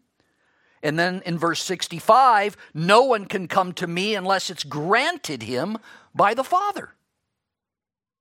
And 0.81 0.97
then 0.97 1.21
in 1.25 1.37
verse 1.37 1.61
65, 1.61 2.55
no 2.73 3.03
one 3.03 3.25
can 3.25 3.49
come 3.49 3.73
to 3.73 3.85
me 3.87 4.15
unless 4.15 4.49
it's 4.49 4.63
granted 4.63 5.43
him 5.43 5.77
by 6.15 6.33
the 6.33 6.45
Father. 6.45 6.93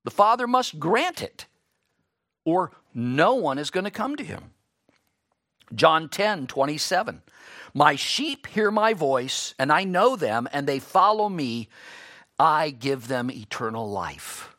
The 0.02 0.10
Father 0.10 0.48
must 0.48 0.80
grant 0.80 1.22
it, 1.22 1.46
or 2.44 2.72
no 2.94 3.34
one 3.34 3.58
is 3.58 3.70
going 3.70 3.84
to 3.84 3.90
come 3.90 4.16
to 4.16 4.24
him. 4.24 4.52
John 5.74 6.08
10 6.08 6.46
27, 6.46 7.22
My 7.72 7.96
sheep 7.96 8.46
hear 8.46 8.70
my 8.70 8.92
voice, 8.94 9.54
and 9.58 9.72
I 9.72 9.84
know 9.84 10.16
them, 10.16 10.48
and 10.52 10.66
they 10.66 10.78
follow 10.78 11.28
me. 11.28 11.68
I 12.38 12.70
give 12.70 13.08
them 13.08 13.30
eternal 13.30 13.88
life 13.88 14.52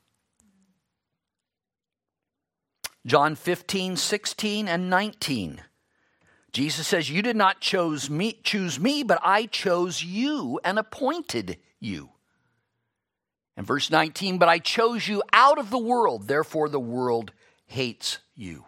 John 3.06 3.36
15, 3.36 3.98
16, 3.98 4.68
and 4.70 4.90
19. 4.90 5.62
Jesus 6.54 6.88
says, 6.88 7.10
You 7.10 7.22
did 7.22 7.36
not 7.36 7.60
choose 7.60 8.10
me, 8.10 8.40
choose 8.44 8.80
me, 8.80 9.04
but 9.04 9.20
I 9.22 9.46
chose 9.46 10.04
you 10.04 10.60
and 10.64 10.80
appointed 10.80 11.58
you. 11.82 12.12
And 13.58 13.68
verse 13.68 13.92
19, 13.92 14.38
But 14.38 14.48
I 14.48 14.60
chose 14.60 15.08
you 15.08 15.22
out 15.34 15.58
of 15.58 15.70
the 15.70 15.78
world, 15.78 16.28
therefore 16.28 16.70
the 16.70 16.80
world 16.80 17.34
hates 17.74 18.20
you. 18.36 18.66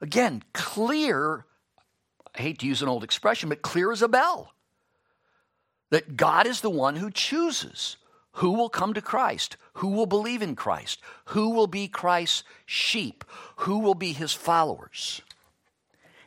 Again, 0.00 0.42
clear, 0.54 1.44
I 2.34 2.40
hate 2.40 2.60
to 2.60 2.66
use 2.66 2.80
an 2.80 2.88
old 2.88 3.04
expression, 3.04 3.50
but 3.50 3.60
clear 3.60 3.92
as 3.92 4.00
a 4.00 4.08
bell. 4.08 4.52
That 5.90 6.16
God 6.16 6.46
is 6.46 6.62
the 6.62 6.70
one 6.70 6.96
who 6.96 7.10
chooses 7.10 7.98
who 8.32 8.52
will 8.52 8.68
come 8.68 8.94
to 8.94 9.02
Christ? 9.02 9.56
Who 9.74 9.88
will 9.88 10.06
believe 10.06 10.42
in 10.42 10.54
Christ? 10.54 11.00
Who 11.26 11.50
will 11.50 11.66
be 11.66 11.88
Christ's 11.88 12.44
sheep? 12.64 13.24
Who 13.56 13.80
will 13.80 13.96
be 13.96 14.12
his 14.12 14.32
followers? 14.32 15.22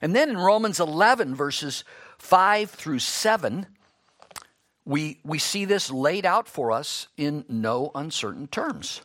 And 0.01 0.13
then 0.15 0.29
in 0.29 0.37
Romans 0.37 0.79
11, 0.79 1.35
verses 1.35 1.85
5 2.17 2.69
through 2.69 2.99
7, 2.99 3.65
we, 4.83 5.19
we 5.23 5.39
see 5.39 5.63
this 5.63 5.89
laid 5.89 6.25
out 6.25 6.49
for 6.49 6.71
us 6.71 7.07
in 7.15 7.45
no 7.47 7.91
uncertain 7.95 8.47
terms. 8.47 9.01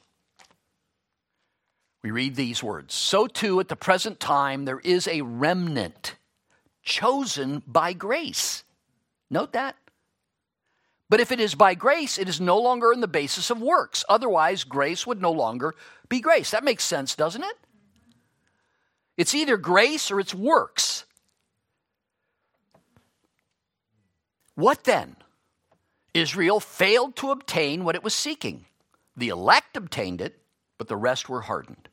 We 2.06 2.12
read 2.12 2.36
these 2.36 2.62
words 2.62 2.94
So 2.94 3.26
too, 3.26 3.58
at 3.58 3.66
the 3.66 3.74
present 3.74 4.20
time, 4.20 4.64
there 4.64 4.78
is 4.78 5.08
a 5.08 5.22
remnant 5.22 6.14
chosen 6.84 7.64
by 7.66 7.94
grace. 7.94 8.62
Note 9.28 9.54
that 9.54 9.74
But 11.10 11.18
if 11.18 11.32
it 11.32 11.40
is 11.40 11.56
by 11.56 11.74
grace, 11.74 12.16
it 12.16 12.28
is 12.28 12.40
no 12.40 12.60
longer 12.60 12.92
on 12.92 13.00
the 13.00 13.08
basis 13.08 13.50
of 13.50 13.60
works. 13.60 14.04
Otherwise, 14.08 14.62
grace 14.62 15.04
would 15.04 15.20
no 15.20 15.32
longer 15.32 15.74
be 16.08 16.20
grace. 16.20 16.52
That 16.52 16.62
makes 16.62 16.84
sense, 16.84 17.16
doesn't 17.16 17.42
it? 17.42 17.58
It's 19.16 19.34
either 19.34 19.56
grace 19.56 20.08
or 20.08 20.20
it's 20.20 20.32
works. 20.32 21.06
What 24.54 24.84
then? 24.84 25.16
Israel 26.14 26.60
failed 26.60 27.16
to 27.16 27.32
obtain 27.32 27.82
what 27.82 27.96
it 27.96 28.04
was 28.04 28.14
seeking. 28.14 28.66
The 29.16 29.30
elect 29.30 29.76
obtained 29.76 30.20
it, 30.20 30.40
but 30.78 30.86
the 30.86 30.96
rest 30.96 31.28
were 31.28 31.40
hardened. 31.40 31.88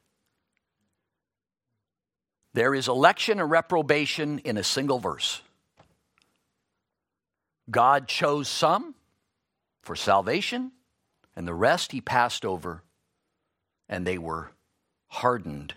There 2.53 2.75
is 2.75 2.87
election 2.87 3.39
and 3.39 3.49
reprobation 3.49 4.39
in 4.39 4.57
a 4.57 4.63
single 4.63 4.99
verse. 4.99 5.41
God 7.69 8.07
chose 8.07 8.47
some 8.47 8.93
for 9.81 9.95
salvation, 9.95 10.71
and 11.35 11.47
the 11.47 11.53
rest 11.53 11.91
he 11.91 12.01
passed 12.01 12.45
over, 12.45 12.83
and 13.89 14.05
they 14.05 14.17
were 14.17 14.51
hardened 15.07 15.73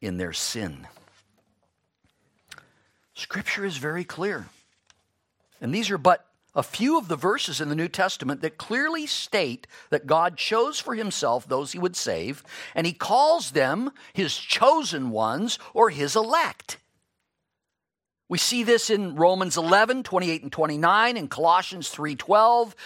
in 0.00 0.16
their 0.16 0.32
sin. 0.32 0.86
Scripture 3.14 3.64
is 3.64 3.76
very 3.76 4.04
clear. 4.04 4.46
And 5.60 5.74
these 5.74 5.90
are 5.90 5.98
but 5.98 6.26
a 6.54 6.62
few 6.62 6.96
of 6.96 7.08
the 7.08 7.16
verses 7.16 7.60
in 7.60 7.68
the 7.68 7.74
New 7.74 7.88
Testament 7.88 8.40
that 8.40 8.58
clearly 8.58 9.06
state 9.06 9.66
that 9.90 10.06
God 10.06 10.36
chose 10.36 10.78
for 10.78 10.94
himself 10.94 11.48
those 11.48 11.72
he 11.72 11.78
would 11.78 11.96
save, 11.96 12.44
and 12.74 12.86
he 12.86 12.92
calls 12.92 13.50
them 13.50 13.90
his 14.12 14.36
chosen 14.36 15.10
ones 15.10 15.58
or 15.72 15.90
his 15.90 16.14
elect. 16.14 16.78
We 18.28 18.38
see 18.38 18.62
this 18.62 18.88
in 18.88 19.16
Romans 19.16 19.56
11, 19.56 20.02
28 20.04 20.42
and 20.42 20.52
29, 20.52 21.16
in 21.16 21.28
Colossians 21.28 21.88
3, 21.88 22.16
12, 22.16 22.76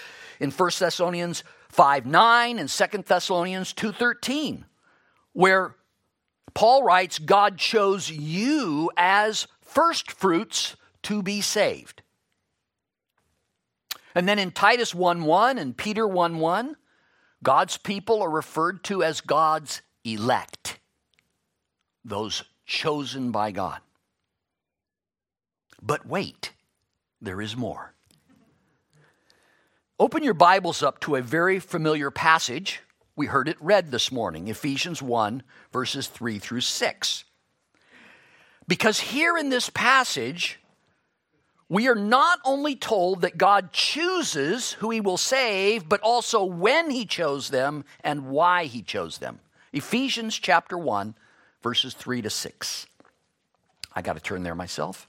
in 0.41 0.51
1 0.51 0.71
Thessalonians 0.79 1.45
5, 1.69 2.07
9, 2.07 2.59
and 2.59 2.69
2 2.69 2.85
Thessalonians 3.07 3.73
2, 3.73 3.93
13, 3.93 4.65
where 5.33 5.75
Paul 6.55 6.83
writes, 6.83 7.19
God 7.19 7.59
chose 7.59 8.11
you 8.11 8.91
as 8.97 9.47
first 9.61 10.11
fruits 10.11 10.77
to 11.05 11.23
be 11.23 11.41
saved. 11.41 12.03
And 14.19 14.29
then 14.29 14.41
in 14.41 14.51
Titus 14.51 14.93
1 14.93 15.23
1 15.23 15.59
and 15.59 15.77
Peter 15.77 16.05
1 16.05 16.41
1, 16.41 16.75
God's 17.45 17.77
people 17.77 18.21
are 18.21 18.29
referred 18.29 18.83
to 18.83 19.05
as 19.05 19.21
God's 19.21 19.81
elect, 20.03 20.81
those 22.05 22.43
chosen 22.67 23.31
by 23.31 23.53
God. 23.53 23.79
But 25.81 26.05
wait, 26.05 26.53
there 27.21 27.41
is 27.41 27.57
more. 27.57 27.95
Open 30.01 30.25
your 30.25 30.35
Bibles 30.35 30.83
up 30.83 30.99
to 31.03 31.15
a 31.15 31.23
very 31.23 31.61
familiar 31.61 32.11
passage. 32.11 32.81
We 33.15 33.27
heard 33.27 33.47
it 33.47 33.57
read 33.61 33.93
this 33.93 34.11
morning 34.11 34.49
Ephesians 34.49 35.01
1, 35.01 35.45
verses 35.73 36.09
3 36.09 36.41
through 36.41 36.63
6. 36.63 37.25
Because 38.67 38.99
here 38.99 39.39
in 39.39 39.49
this 39.49 39.71
passage, 39.71 40.59
we 41.69 41.89
are 41.89 41.95
not 41.95 42.39
only 42.45 42.75
told 42.75 43.21
that 43.21 43.37
God 43.37 43.73
chooses 43.73 44.73
who 44.73 44.91
he 44.91 45.01
will 45.01 45.19
save, 45.19 45.89
but 45.89 46.01
also 46.01 46.45
when 46.45 46.91
he 46.91 47.05
chose 47.05 47.51
them 47.51 47.85
and 48.03 48.29
why 48.29 48.65
he 48.65 48.83
chose 48.83 49.19
them. 49.19 49.41
Ephesians 49.73 50.39
chapter 50.39 50.79
1, 50.79 51.15
verses 51.63 51.93
3 51.93 52.23
to 52.23 52.31
6. 52.31 52.87
I 53.95 54.03
got 54.03 54.15
to 54.15 54.23
turn 54.23 54.45
there 54.45 54.55
myself. 54.55 55.07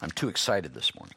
I'm 0.00 0.10
too 0.10 0.28
excited 0.28 0.72
this 0.72 0.94
morning. 0.94 1.14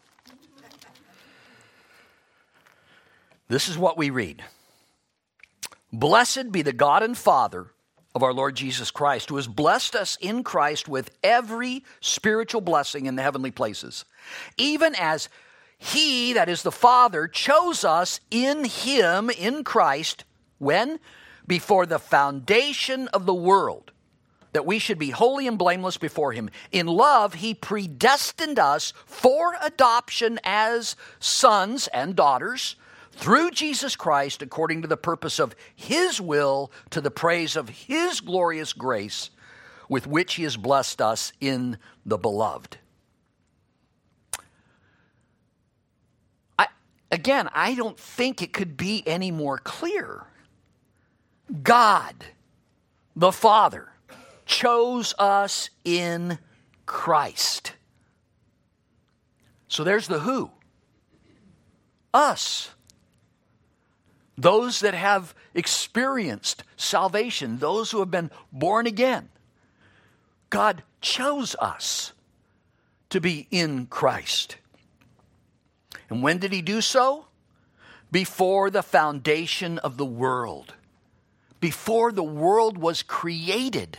This 3.47 3.69
is 3.69 3.77
what 3.77 3.97
we 3.97 4.09
read 4.09 4.43
Blessed 5.93 6.51
be 6.51 6.61
the 6.61 6.73
God 6.73 7.03
and 7.03 7.17
Father 7.17 7.67
of 8.15 8.23
our 8.23 8.33
Lord 8.33 8.55
Jesus 8.55 8.91
Christ, 8.91 9.27
who 9.29 9.35
has 9.35 9.47
blessed 9.47 9.93
us 9.93 10.17
in 10.21 10.41
Christ 10.41 10.87
with 10.87 11.11
every 11.21 11.83
spiritual 11.99 12.61
blessing 12.61 13.05
in 13.05 13.17
the 13.17 13.21
heavenly 13.21 13.51
places, 13.51 14.05
even 14.57 14.95
as 14.95 15.27
He, 15.77 16.31
that 16.31 16.47
is 16.47 16.63
the 16.63 16.71
Father, 16.71 17.27
chose 17.27 17.83
us 17.83 18.21
in 18.31 18.63
Him, 18.63 19.29
in 19.29 19.65
Christ, 19.65 20.23
when? 20.57 20.99
Before 21.45 21.85
the 21.85 21.99
foundation 21.99 23.09
of 23.09 23.25
the 23.25 23.33
world, 23.33 23.91
that 24.53 24.65
we 24.65 24.79
should 24.79 24.97
be 24.97 25.09
holy 25.09 25.45
and 25.45 25.57
blameless 25.57 25.97
before 25.97 26.31
Him. 26.31 26.49
In 26.71 26.87
love, 26.87 27.35
He 27.35 27.53
predestined 27.53 28.57
us 28.57 28.93
for 29.05 29.57
adoption 29.61 30.39
as 30.45 30.95
sons 31.19 31.87
and 31.87 32.15
daughters 32.15 32.77
through 33.15 33.51
Jesus 33.51 33.95
Christ 33.95 34.41
according 34.41 34.81
to 34.81 34.87
the 34.87 34.97
purpose 34.97 35.39
of 35.39 35.55
His 35.75 36.19
will 36.21 36.71
to 36.91 37.01
the 37.01 37.11
praise 37.11 37.55
of 37.55 37.69
His 37.69 38.21
glorious 38.21 38.73
grace 38.73 39.29
with 39.89 40.05
which 40.05 40.35
He 40.35 40.43
has 40.43 40.57
blessed 40.57 41.01
us 41.01 41.31
in 41.39 41.77
the 42.05 42.17
beloved. 42.17 42.77
I, 46.59 46.67
again, 47.11 47.49
I 47.53 47.75
don't 47.75 47.99
think 47.99 48.41
it 48.41 48.53
could 48.53 48.77
be 48.77 49.03
any 49.07 49.31
more 49.31 49.57
clear. 49.57 50.23
God, 51.63 52.15
the 53.15 53.31
Father, 53.31 53.89
chose 54.45 55.13
us 55.17 55.69
in 55.83 56.39
Christ. 56.85 57.73
So 59.67 59.83
there's 59.83 60.07
the 60.07 60.19
who. 60.19 60.51
Us 62.13 62.74
those 64.37 64.81
that 64.81 64.93
have 64.93 65.33
experienced 65.53 66.63
salvation, 66.75 67.59
those 67.59 67.91
who 67.91 67.99
have 67.99 68.11
been 68.11 68.31
born 68.51 68.85
again. 68.85 69.29
God 70.49 70.83
chose 71.01 71.55
us 71.59 72.11
to 73.09 73.21
be 73.21 73.47
in 73.51 73.87
Christ. 73.87 74.57
And 76.09 76.21
when 76.21 76.37
did 76.37 76.51
He 76.51 76.61
do 76.61 76.81
so? 76.81 77.27
Before 78.11 78.69
the 78.69 78.83
foundation 78.83 79.77
of 79.79 79.97
the 79.97 80.05
world, 80.05 80.73
before 81.59 82.11
the 82.11 82.23
world 82.23 82.77
was 82.77 83.03
created. 83.03 83.97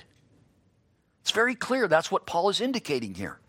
It's 1.23 1.33
very 1.33 1.55
clear 1.55 1.89
that's 1.89 2.11
what 2.11 2.25
Paul 2.25 2.49
is 2.49 2.61
indicating 2.61 3.15
here. 3.15 3.41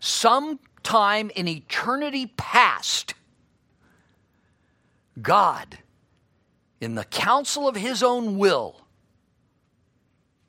Sometime 0.00 1.30
in 1.36 1.46
eternity 1.46 2.32
past, 2.36 3.14
God 5.20 5.78
in 6.82 6.96
the 6.96 7.04
counsel 7.04 7.68
of 7.68 7.76
his 7.76 8.02
own 8.02 8.36
will, 8.36 8.80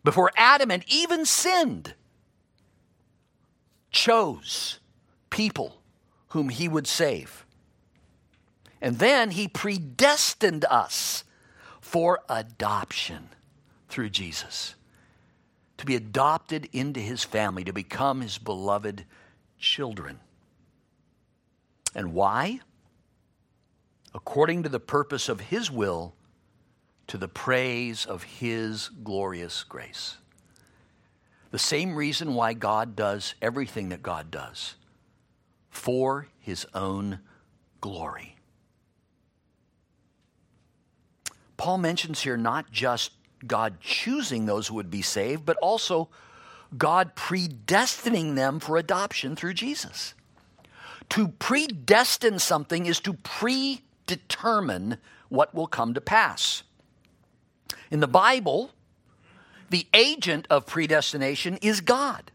before 0.04 0.32
Adam 0.36 0.72
and 0.72 0.84
Eve 0.88 1.28
sinned, 1.28 1.94
chose 3.92 4.80
people 5.30 5.78
whom 6.30 6.50
he 6.50 6.68
would 6.68 6.88
save. 6.88 7.46
And 8.82 8.98
then 9.00 9.32
he 9.32 9.48
predestined 9.48 10.66
us 10.66 11.24
for 11.80 12.20
adoption 12.28 13.30
through 13.88 14.10
Jesus, 14.10 14.74
to 15.78 15.86
be 15.86 15.96
adopted 15.96 16.68
into 16.74 17.00
his 17.00 17.24
family, 17.24 17.64
to 17.64 17.72
become 17.72 18.22
his 18.22 18.40
beloved 18.40 19.06
children. 19.60 20.20
And 21.94 22.14
why? 22.14 22.62
According 24.16 24.64
to 24.64 24.70
the 24.70 24.80
purpose 24.80 25.30
of 25.30 25.40
his 25.40 25.70
will 25.70 26.16
to 27.08 27.18
the 27.18 27.28
praise 27.28 28.06
of 28.06 28.24
His 28.24 28.90
glorious 29.04 29.64
grace. 29.64 30.18
The 31.52 31.60
same 31.60 31.96
reason 31.96 32.34
why 32.34 32.54
God 32.54 32.96
does 32.96 33.36
everything 33.42 33.90
that 33.90 34.02
God 34.02 34.32
does 34.32 34.76
for 35.70 36.28
His 36.40 36.66
own 36.74 37.20
glory. 37.82 38.36
Paul 41.58 41.78
mentions 41.78 42.22
here 42.22 42.38
not 42.38 42.72
just 42.72 43.12
God 43.46 43.80
choosing 43.80 44.46
those 44.46 44.68
who 44.68 44.76
would 44.76 44.90
be 44.90 45.02
saved, 45.02 45.46
but 45.46 45.58
also 45.58 46.10
God 46.78 47.16
predestining 47.16 48.36
them 48.36 48.60
for 48.60 48.78
adoption 48.78 49.36
through 49.36 49.54
Jesus. 49.54 50.14
To 51.10 51.28
predestine 51.28 52.40
something 52.40 52.86
is 52.86 53.00
to 53.02 53.14
predetermine 53.14 54.98
what 55.30 55.54
will 55.54 55.68
come 55.68 55.94
to 55.94 56.02
pass. 56.02 56.64
In 57.92 58.00
the 58.00 58.08
Bible, 58.08 58.72
the 59.70 59.88
agent 59.94 60.48
of 60.50 60.66
predestination 60.66 61.58
is 61.58 61.82
God. 61.82 62.32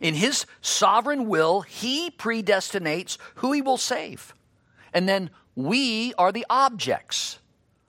In 0.00 0.14
his 0.14 0.44
sovereign 0.60 1.28
will, 1.28 1.62
he 1.62 2.10
predestinates 2.10 3.16
who 3.36 3.52
he 3.52 3.62
will 3.62 3.78
save. 3.78 4.34
And 4.92 5.08
then 5.08 5.30
we 5.54 6.12
are 6.14 6.32
the 6.32 6.46
objects 6.50 7.38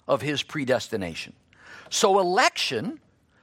of 0.07 0.21
his 0.21 0.43
predestination. 0.43 1.33
So, 1.89 2.19
election 2.19 2.99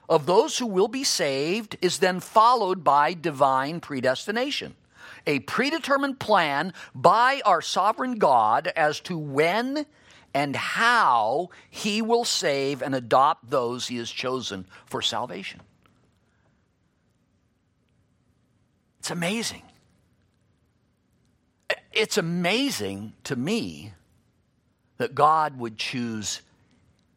of 0.09 0.27
those 0.27 0.59
who 0.59 0.67
will 0.67 0.89
be 0.89 1.05
saved 1.05 1.77
is 1.81 1.99
then 1.99 2.21
followed 2.21 2.85
by 2.85 3.15
divine 3.15 3.81
predestination. 3.81 4.75
a 5.27 5.39
predetermined 5.41 6.19
plan 6.19 6.73
by 6.95 7.41
our 7.45 7.63
sovereign 7.63 8.19
God 8.19 8.73
as 8.75 9.01
to 9.01 9.17
when 9.17 9.87
and 10.35 10.57
how 10.57 11.51
he 11.71 12.01
will 12.03 12.25
save 12.25 12.83
and 12.83 12.95
adopt 12.95 13.51
those 13.51 13.89
he 13.89 13.97
has 13.97 14.11
chosen 14.11 14.67
for 14.87 15.03
salvation. 15.03 15.61
It's 19.01 19.11
amazing. 19.11 19.63
It's 21.93 22.17
amazing 22.17 23.13
to 23.25 23.37
me 23.37 23.93
that 24.99 25.15
God 25.15 25.59
would 25.59 25.77
choose 25.77 26.41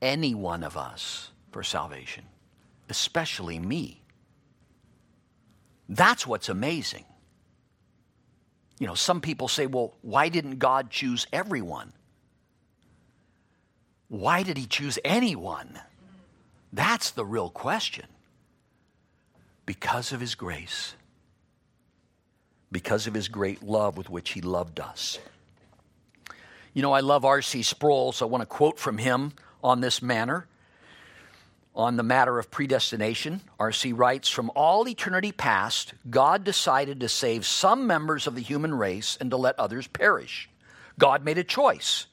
any 0.01 0.33
one 0.35 0.63
of 0.63 0.75
us 0.75 1.29
for 1.51 1.63
salvation, 1.63 2.25
especially 2.89 3.59
me. 3.59 4.01
That's 5.87 6.25
what's 6.25 6.49
amazing. 6.49 7.05
You 8.79 8.87
know, 8.87 8.95
some 8.95 9.21
people 9.21 9.47
say, 9.47 9.67
well, 9.67 9.93
why 10.01 10.29
didn't 10.29 10.59
God 10.59 10.89
choose 10.89 11.27
everyone? 11.31 11.93
Why 14.07 14.43
did 14.43 14.57
he 14.57 14.65
choose 14.65 14.99
anyone? 15.03 15.79
That's 16.71 17.11
the 17.11 17.25
real 17.25 17.49
question. 17.49 18.05
Because 19.65 20.11
of 20.11 20.19
his 20.19 20.35
grace, 20.35 20.93
because 22.71 23.07
of 23.07 23.13
his 23.13 23.27
great 23.27 23.63
love 23.63 23.97
with 23.97 24.09
which 24.09 24.31
he 24.31 24.41
loved 24.41 24.79
us. 24.79 25.17
You 26.73 26.81
know, 26.81 26.91
I 26.91 26.99
love 26.99 27.25
R.C. 27.25 27.63
Sproul, 27.63 28.11
so 28.11 28.27
I 28.27 28.29
want 28.29 28.41
to 28.41 28.45
quote 28.45 28.77
from 28.77 28.97
him 28.97 29.31
on 29.63 29.81
this 29.81 30.01
manner. 30.01 30.45
On 31.73 31.97
the 31.97 32.03
matter 32.03 32.37
of 32.37 32.51
predestination, 32.51 33.41
R.C. 33.59 33.91
writes 33.93 34.29
From 34.29 34.51
all 34.55 34.87
eternity 34.87 35.31
past, 35.31 35.93
God 36.09 36.43
decided 36.43 36.99
to 36.99 37.09
save 37.09 37.45
some 37.45 37.87
members 37.87 38.27
of 38.27 38.35
the 38.35 38.41
human 38.41 38.73
race 38.73 39.17
and 39.19 39.31
to 39.31 39.37
let 39.37 39.59
others 39.59 39.87
perish. 39.87 40.49
God 40.99 41.25
made 41.25 41.37
a 41.37 41.43
choice. 41.43 42.07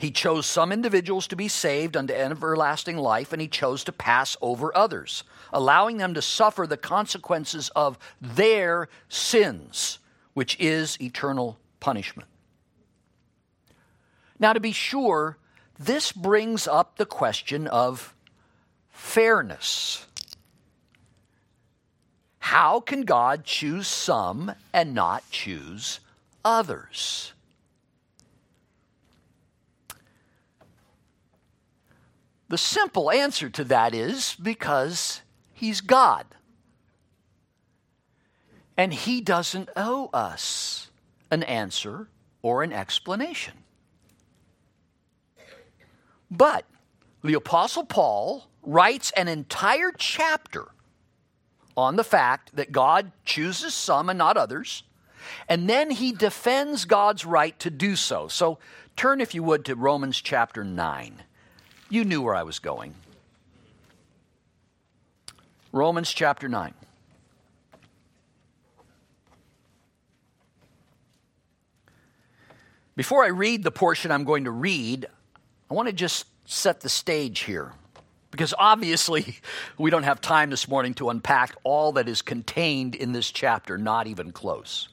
He 0.00 0.10
chose 0.10 0.46
some 0.46 0.72
individuals 0.72 1.26
to 1.26 1.36
be 1.36 1.46
saved 1.46 1.94
unto 1.94 2.14
everlasting 2.14 2.96
life, 2.96 3.34
and 3.34 3.42
he 3.42 3.48
chose 3.48 3.84
to 3.84 3.92
pass 3.92 4.34
over 4.40 4.74
others, 4.74 5.24
allowing 5.52 5.98
them 5.98 6.14
to 6.14 6.22
suffer 6.22 6.66
the 6.66 6.78
consequences 6.78 7.68
of 7.76 7.98
their 8.18 8.88
sins, 9.10 9.98
which 10.32 10.58
is 10.58 10.98
eternal 11.02 11.58
punishment. 11.80 12.30
Now, 14.38 14.54
to 14.54 14.60
be 14.60 14.72
sure, 14.72 15.36
this 15.78 16.12
brings 16.12 16.66
up 16.66 16.96
the 16.96 17.04
question 17.04 17.66
of 17.66 18.14
fairness. 18.88 20.06
How 22.38 22.80
can 22.80 23.02
God 23.02 23.44
choose 23.44 23.86
some 23.86 24.54
and 24.72 24.94
not 24.94 25.30
choose 25.30 26.00
others? 26.42 27.34
The 32.50 32.58
simple 32.58 33.12
answer 33.12 33.48
to 33.48 33.64
that 33.64 33.94
is 33.94 34.34
because 34.42 35.22
He's 35.52 35.80
God. 35.80 36.26
And 38.76 38.92
He 38.92 39.20
doesn't 39.20 39.68
owe 39.76 40.10
us 40.12 40.90
an 41.30 41.44
answer 41.44 42.08
or 42.42 42.64
an 42.64 42.72
explanation. 42.72 43.54
But 46.28 46.64
the 47.22 47.34
Apostle 47.34 47.84
Paul 47.84 48.48
writes 48.64 49.12
an 49.16 49.28
entire 49.28 49.92
chapter 49.96 50.66
on 51.76 51.94
the 51.94 52.04
fact 52.04 52.56
that 52.56 52.72
God 52.72 53.12
chooses 53.24 53.74
some 53.74 54.08
and 54.08 54.18
not 54.18 54.36
others, 54.36 54.82
and 55.48 55.70
then 55.70 55.92
he 55.92 56.10
defends 56.10 56.84
God's 56.84 57.24
right 57.24 57.56
to 57.60 57.70
do 57.70 57.94
so. 57.94 58.26
So 58.26 58.58
turn, 58.96 59.20
if 59.20 59.36
you 59.36 59.44
would, 59.44 59.64
to 59.66 59.76
Romans 59.76 60.20
chapter 60.20 60.64
9. 60.64 61.22
You 61.90 62.04
knew 62.04 62.22
where 62.22 62.36
I 62.36 62.44
was 62.44 62.60
going. 62.60 62.94
Romans 65.72 66.12
chapter 66.12 66.48
9. 66.48 66.72
Before 72.94 73.24
I 73.24 73.28
read 73.28 73.64
the 73.64 73.72
portion 73.72 74.12
I'm 74.12 74.24
going 74.24 74.44
to 74.44 74.50
read, 74.52 75.06
I 75.68 75.74
want 75.74 75.88
to 75.88 75.92
just 75.92 76.26
set 76.44 76.80
the 76.80 76.88
stage 76.88 77.40
here. 77.40 77.72
Because 78.30 78.54
obviously, 78.56 79.38
we 79.78 79.90
don't 79.90 80.04
have 80.04 80.20
time 80.20 80.50
this 80.50 80.68
morning 80.68 80.94
to 80.94 81.10
unpack 81.10 81.56
all 81.64 81.92
that 81.92 82.08
is 82.08 82.22
contained 82.22 82.94
in 82.94 83.10
this 83.10 83.32
chapter, 83.32 83.78
not 83.78 84.06
even 84.06 84.30
close. 84.30 84.88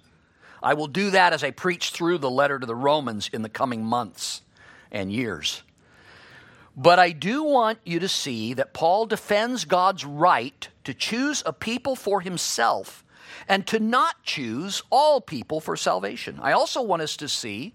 I 0.63 0.73
will 0.73 0.87
do 0.87 1.11
that 1.11 1.33
as 1.33 1.43
I 1.43 1.51
preach 1.51 1.91
through 1.91 2.17
the 2.17 2.29
letter 2.31 2.57
to 2.57 2.65
the 2.65 2.75
Romans 2.75 3.29
in 3.31 3.43
the 3.43 3.49
coming 3.49 3.85
months 3.85 4.41
and 4.91 5.11
years. 5.11 5.61
But 6.77 6.99
I 6.99 7.09
do 7.09 7.41
want 7.41 7.79
you 7.83 7.99
to 7.99 8.07
see 8.07 8.53
that 8.53 8.73
Paul 8.73 9.07
defends 9.07 9.65
God's 9.65 10.05
right 10.05 10.69
to 10.83 10.93
choose 10.93 11.41
a 11.43 11.51
people 11.51 11.95
for 11.95 12.21
himself 12.21 13.03
and 13.47 13.65
to 13.65 13.79
not 13.79 14.21
choose 14.21 14.83
all 14.91 15.19
people 15.19 15.59
for 15.59 15.75
salvation. 15.75 16.39
I 16.39 16.51
also 16.51 16.83
want 16.83 17.01
us 17.01 17.17
to 17.17 17.27
see 17.27 17.73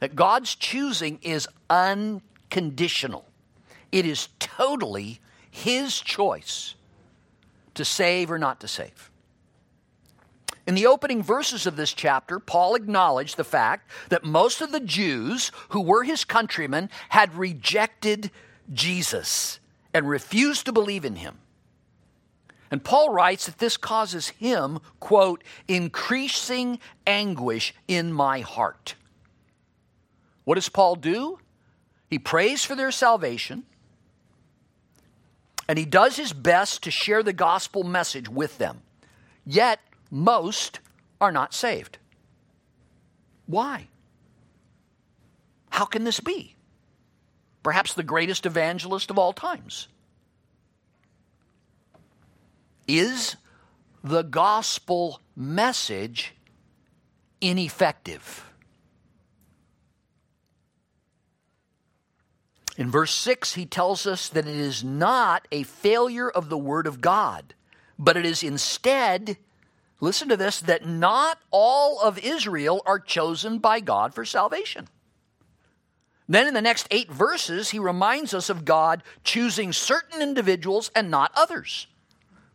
that 0.00 0.16
God's 0.16 0.54
choosing 0.54 1.18
is 1.20 1.46
unconditional. 1.68 3.26
It 3.92 4.06
is 4.06 4.30
totally 4.38 5.20
his 5.50 6.00
choice 6.00 6.76
to 7.74 7.84
save 7.84 8.30
or 8.30 8.38
not 8.38 8.58
to 8.60 8.68
save. 8.68 9.09
In 10.70 10.76
the 10.76 10.86
opening 10.86 11.20
verses 11.20 11.66
of 11.66 11.74
this 11.74 11.92
chapter, 11.92 12.38
Paul 12.38 12.76
acknowledged 12.76 13.36
the 13.36 13.42
fact 13.42 13.90
that 14.08 14.22
most 14.22 14.60
of 14.60 14.70
the 14.70 14.78
Jews 14.78 15.50
who 15.70 15.80
were 15.80 16.04
his 16.04 16.24
countrymen 16.24 16.90
had 17.08 17.34
rejected 17.34 18.30
Jesus 18.72 19.58
and 19.92 20.08
refused 20.08 20.66
to 20.66 20.72
believe 20.72 21.04
in 21.04 21.16
him. 21.16 21.38
And 22.70 22.84
Paul 22.84 23.10
writes 23.10 23.46
that 23.46 23.58
this 23.58 23.76
causes 23.76 24.28
him, 24.28 24.78
quote, 25.00 25.42
increasing 25.66 26.78
anguish 27.04 27.74
in 27.88 28.12
my 28.12 28.38
heart. 28.38 28.94
What 30.44 30.54
does 30.54 30.68
Paul 30.68 30.94
do? 30.94 31.40
He 32.08 32.20
prays 32.20 32.64
for 32.64 32.76
their 32.76 32.92
salvation, 32.92 33.64
and 35.66 35.80
he 35.80 35.84
does 35.84 36.14
his 36.14 36.32
best 36.32 36.84
to 36.84 36.92
share 36.92 37.24
the 37.24 37.32
gospel 37.32 37.82
message 37.82 38.28
with 38.28 38.58
them. 38.58 38.82
Yet, 39.44 39.80
most 40.10 40.80
are 41.20 41.32
not 41.32 41.54
saved. 41.54 41.98
Why? 43.46 43.88
How 45.70 45.84
can 45.84 46.04
this 46.04 46.20
be? 46.20 46.56
Perhaps 47.62 47.94
the 47.94 48.02
greatest 48.02 48.46
evangelist 48.46 49.10
of 49.10 49.18
all 49.18 49.32
times. 49.32 49.88
Is 52.88 53.36
the 54.02 54.22
gospel 54.22 55.20
message 55.36 56.34
ineffective? 57.40 58.44
In 62.76 62.90
verse 62.90 63.12
6, 63.12 63.54
he 63.54 63.66
tells 63.66 64.06
us 64.06 64.28
that 64.30 64.46
it 64.46 64.56
is 64.56 64.82
not 64.82 65.46
a 65.52 65.64
failure 65.64 66.30
of 66.30 66.48
the 66.48 66.56
Word 66.56 66.86
of 66.86 67.00
God, 67.00 67.52
but 67.98 68.16
it 68.16 68.24
is 68.24 68.42
instead, 68.42 69.36
listen 70.00 70.28
to 70.28 70.36
this, 70.36 70.60
that 70.60 70.86
not 70.86 71.38
all 71.50 72.00
of 72.00 72.18
Israel 72.18 72.82
are 72.86 72.98
chosen 72.98 73.58
by 73.58 73.80
God 73.80 74.14
for 74.14 74.24
salvation. 74.24 74.88
Then 76.28 76.46
in 76.46 76.54
the 76.54 76.62
next 76.62 76.86
eight 76.90 77.10
verses, 77.10 77.70
he 77.70 77.80
reminds 77.80 78.32
us 78.34 78.48
of 78.48 78.64
God 78.64 79.02
choosing 79.24 79.72
certain 79.72 80.22
individuals 80.22 80.90
and 80.94 81.10
not 81.10 81.32
others. 81.34 81.88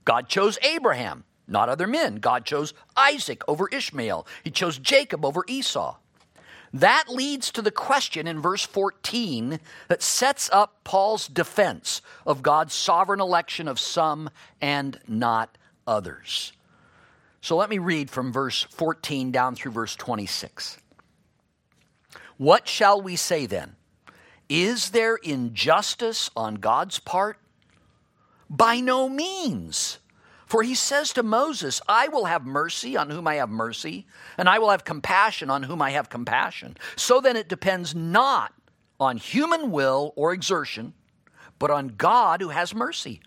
God 0.06 0.30
chose 0.30 0.58
Abraham, 0.62 1.26
not 1.46 1.68
other 1.68 1.86
men. 1.86 2.16
God 2.16 2.46
chose 2.46 2.74
Isaac 2.96 3.44
over 3.50 3.68
Ishmael. 3.68 4.26
He 4.44 4.52
chose 4.52 4.78
Jacob 4.78 5.26
over 5.26 5.44
Esau. 5.48 5.98
That 6.76 7.06
leads 7.10 7.52
to 7.52 7.62
the 7.62 7.72
question 7.72 8.28
in 8.28 8.42
verse 8.42 8.64
14 8.64 9.60
that 9.88 10.02
sets 10.02 10.50
up 10.52 10.84
Paul's 10.84 11.28
defense 11.28 12.02
of 12.26 12.42
God's 12.42 12.74
sovereign 12.74 13.22
election 13.22 13.68
of 13.68 13.80
some 13.80 14.30
and 14.62 15.00
not 15.08 15.58
others. 15.88 16.54
So 17.46 17.56
let 17.56 17.70
me 17.70 17.78
read 17.78 18.10
from 18.10 18.34
verse 18.34 18.64
14 18.72 19.30
down 19.30 19.54
through 19.54 19.74
verse 19.74 19.96
26. 19.96 20.80
What 22.38 22.68
shall 22.68 23.00
we 23.00 23.16
say 23.16 23.46
then? 23.46 23.76
Is 24.50 24.90
there 24.90 25.18
injustice 25.18 26.32
on 26.36 26.56
God's 26.56 26.98
part? 26.98 27.38
By 28.50 28.80
no 28.80 29.08
means. 29.08 30.00
For 30.48 30.64
he 30.64 30.74
says 30.74 31.14
to 31.14 31.22
Moses, 31.22 31.82
I 31.88 32.08
will 32.08 32.26
have 32.26 32.48
mercy 32.48 32.98
on 32.98 33.12
whom 33.12 33.28
I 33.28 33.36
have 33.36 33.52
mercy, 33.52 34.08
and 34.40 34.50
I 34.50 34.58
will 34.58 34.72
have 34.72 34.84
compassion 34.84 35.52
on 35.52 35.62
whom 35.62 35.84
I 35.84 35.92
have 35.92 36.10
compassion. 36.10 36.76
So 36.96 37.22
then 37.22 37.36
it 37.36 37.48
depends 37.48 37.94
not 37.94 38.56
on 39.00 39.18
human 39.18 39.70
will 39.70 40.14
or 40.16 40.34
exertion, 40.34 40.96
but 41.60 41.70
on 41.70 41.90
God 41.90 42.42
who 42.42 42.50
has 42.50 42.74
mercy. 42.74 43.22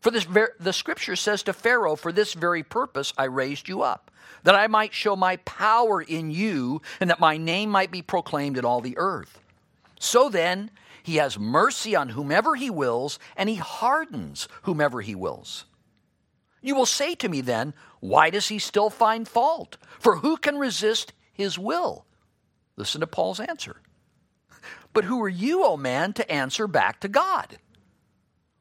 For 0.00 0.10
this 0.10 0.24
ver- 0.24 0.54
the 0.58 0.72
scripture 0.72 1.16
says 1.16 1.42
to 1.44 1.52
Pharaoh, 1.52 1.96
For 1.96 2.12
this 2.12 2.32
very 2.32 2.62
purpose 2.62 3.12
I 3.18 3.24
raised 3.24 3.68
you 3.68 3.82
up, 3.82 4.10
that 4.44 4.54
I 4.54 4.66
might 4.66 4.94
show 4.94 5.14
my 5.14 5.36
power 5.38 6.00
in 6.00 6.30
you, 6.30 6.80
and 7.00 7.10
that 7.10 7.20
my 7.20 7.36
name 7.36 7.70
might 7.70 7.90
be 7.90 8.02
proclaimed 8.02 8.56
in 8.56 8.64
all 8.64 8.80
the 8.80 8.96
earth. 8.96 9.40
So 9.98 10.28
then, 10.28 10.70
he 11.02 11.16
has 11.16 11.38
mercy 11.38 11.94
on 11.94 12.10
whomever 12.10 12.54
he 12.54 12.70
wills, 12.70 13.18
and 13.36 13.48
he 13.48 13.56
hardens 13.56 14.48
whomever 14.62 15.02
he 15.02 15.14
wills. 15.14 15.66
You 16.62 16.74
will 16.74 16.86
say 16.86 17.14
to 17.16 17.28
me 17.28 17.40
then, 17.40 17.74
Why 18.00 18.30
does 18.30 18.48
he 18.48 18.58
still 18.58 18.90
find 18.90 19.28
fault? 19.28 19.76
For 19.98 20.16
who 20.16 20.36
can 20.36 20.58
resist 20.58 21.12
his 21.32 21.58
will? 21.58 22.06
Listen 22.76 23.00
to 23.00 23.06
Paul's 23.06 23.40
answer. 23.40 23.76
But 24.92 25.04
who 25.04 25.22
are 25.22 25.28
you, 25.28 25.62
O 25.62 25.72
oh 25.72 25.76
man, 25.76 26.12
to 26.14 26.30
answer 26.30 26.66
back 26.66 27.00
to 27.00 27.08
God? 27.08 27.58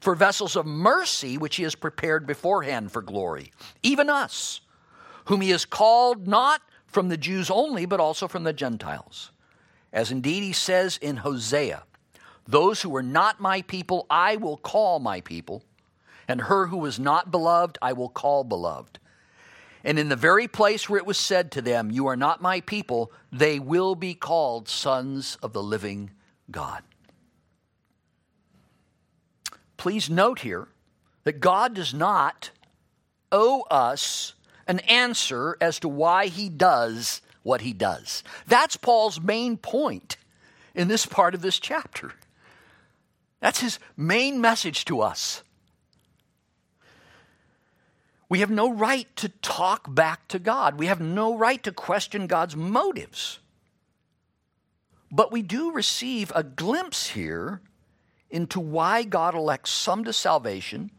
for 0.00 0.14
vessels 0.14 0.56
of 0.56 0.66
mercy 0.66 1.36
which 1.36 1.56
he 1.56 1.62
has 1.64 1.74
prepared 1.74 2.26
beforehand 2.26 2.92
for 2.92 3.02
glory, 3.02 3.52
even 3.82 4.08
us, 4.08 4.60
whom 5.26 5.40
he 5.40 5.50
has 5.50 5.64
called 5.64 6.26
not 6.26 6.62
from 6.86 7.08
the 7.08 7.16
Jews 7.16 7.50
only, 7.50 7.86
but 7.86 8.00
also 8.00 8.28
from 8.28 8.44
the 8.44 8.52
Gentiles. 8.52 9.30
As 9.92 10.10
indeed 10.10 10.42
he 10.42 10.52
says 10.52 10.98
in 10.98 11.18
Hosea, 11.18 11.84
Those 12.46 12.82
who 12.82 12.90
were 12.90 13.02
not 13.02 13.40
my 13.40 13.62
people, 13.62 14.06
I 14.08 14.36
will 14.36 14.56
call 14.56 14.98
my 14.98 15.20
people, 15.20 15.64
and 16.26 16.42
her 16.42 16.66
who 16.66 16.78
was 16.78 16.98
not 16.98 17.30
beloved, 17.30 17.78
I 17.80 17.92
will 17.92 18.08
call 18.08 18.44
beloved. 18.44 18.98
And 19.84 19.98
in 19.98 20.08
the 20.08 20.16
very 20.16 20.48
place 20.48 20.88
where 20.88 20.98
it 20.98 21.06
was 21.06 21.18
said 21.18 21.50
to 21.52 21.62
them, 21.62 21.90
You 21.90 22.06
are 22.08 22.16
not 22.16 22.42
my 22.42 22.60
people, 22.60 23.12
they 23.32 23.58
will 23.58 23.94
be 23.94 24.14
called 24.14 24.68
sons 24.68 25.38
of 25.42 25.52
the 25.52 25.62
living 25.62 26.10
God. 26.50 26.82
Please 29.78 30.10
note 30.10 30.40
here 30.40 30.68
that 31.24 31.40
God 31.40 31.72
does 31.72 31.94
not 31.94 32.50
owe 33.32 33.62
us 33.70 34.34
an 34.66 34.80
answer 34.80 35.56
as 35.60 35.78
to 35.78 35.88
why 35.88 36.26
he 36.26 36.50
does 36.50 37.22
what 37.42 37.62
he 37.62 37.72
does. 37.72 38.22
That's 38.46 38.76
Paul's 38.76 39.20
main 39.20 39.56
point 39.56 40.18
in 40.74 40.88
this 40.88 41.06
part 41.06 41.34
of 41.34 41.40
this 41.40 41.58
chapter. 41.58 42.12
That's 43.40 43.60
his 43.60 43.78
main 43.96 44.40
message 44.40 44.84
to 44.86 45.00
us. 45.00 45.42
We 48.28 48.40
have 48.40 48.50
no 48.50 48.70
right 48.70 49.06
to 49.16 49.30
talk 49.30 49.94
back 49.94 50.28
to 50.28 50.38
God. 50.38 50.78
We 50.78 50.86
have 50.86 51.00
no 51.00 51.36
right 51.36 51.62
to 51.62 51.72
question 51.72 52.26
God's 52.26 52.56
motives. 52.56 53.38
But 55.10 55.32
we 55.32 55.40
do 55.40 55.72
receive 55.72 56.30
a 56.34 56.42
glimpse 56.42 57.08
here 57.08 57.62
into 58.30 58.60
why 58.60 59.02
God 59.02 59.34
elects 59.34 59.70
some 59.70 60.04
to 60.04 60.12
salvation 60.12 60.90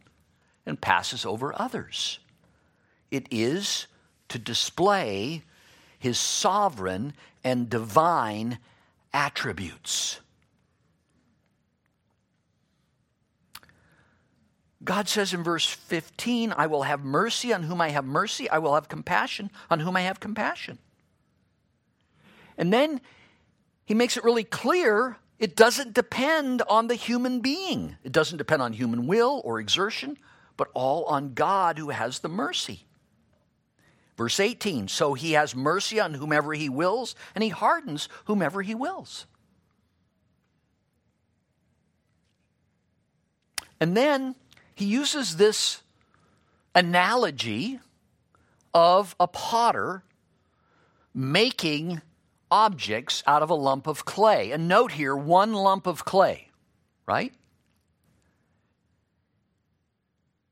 and 0.65 0.79
passes 0.79 1.25
over 1.25 1.53
others. 1.59 2.19
It 3.11 3.27
is 3.31 3.87
to 4.29 4.39
display 4.39 5.43
his 5.97 6.17
sovereign 6.17 7.13
and 7.43 7.69
divine 7.69 8.59
attributes. 9.13 10.19
God 14.83 15.09
says 15.09 15.33
in 15.33 15.43
verse 15.43 15.67
15, 15.67 16.53
I 16.55 16.67
will 16.67 16.83
have 16.83 17.03
mercy 17.03 17.53
on 17.53 17.63
whom 17.63 17.81
I 17.81 17.89
have 17.89 18.05
mercy, 18.05 18.49
I 18.49 18.59
will 18.59 18.75
have 18.75 18.87
compassion 18.87 19.51
on 19.69 19.81
whom 19.81 19.95
I 19.95 20.01
have 20.01 20.19
compassion. 20.19 20.79
And 22.57 22.71
then 22.71 23.01
he 23.85 23.93
makes 23.93 24.17
it 24.17 24.23
really 24.23 24.43
clear 24.43 25.17
it 25.39 25.55
doesn't 25.55 25.93
depend 25.93 26.61
on 26.63 26.87
the 26.87 26.95
human 26.95 27.39
being. 27.39 27.95
It 28.03 28.11
doesn't 28.11 28.37
depend 28.37 28.61
on 28.61 28.73
human 28.73 29.07
will 29.07 29.41
or 29.45 29.59
exertion, 29.59 30.17
but 30.57 30.67
all 30.73 31.05
on 31.05 31.33
God 31.33 31.77
who 31.77 31.89
has 31.89 32.19
the 32.19 32.27
mercy. 32.27 32.85
Verse 34.17 34.41
18 34.41 34.89
So 34.89 35.13
he 35.13 35.31
has 35.31 35.55
mercy 35.55 35.97
on 35.97 36.13
whomever 36.13 36.53
he 36.53 36.67
wills, 36.67 37.15
and 37.33 37.43
he 37.43 37.49
hardens 37.49 38.09
whomever 38.25 38.61
he 38.61 38.75
wills. 38.75 39.25
And 43.79 43.95
then 43.95 44.35
he 44.75 44.83
uses 44.83 45.37
this 45.37 45.81
analogy 46.75 47.79
of 48.73 49.15
a 49.21 49.27
potter 49.27 50.03
making 51.13 52.01
objects 52.51 53.23
out 53.27 53.41
of 53.41 53.49
a 53.49 53.55
lump 53.55 53.87
of 53.87 54.05
clay. 54.05 54.51
And 54.51 54.67
note 54.67 54.93
here, 54.93 55.15
one 55.15 55.53
lump 55.53 55.87
of 55.87 56.05
clay, 56.05 56.49
right? 57.05 57.33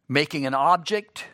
Making 0.08 0.46
an 0.46 0.54
object. 0.54 1.26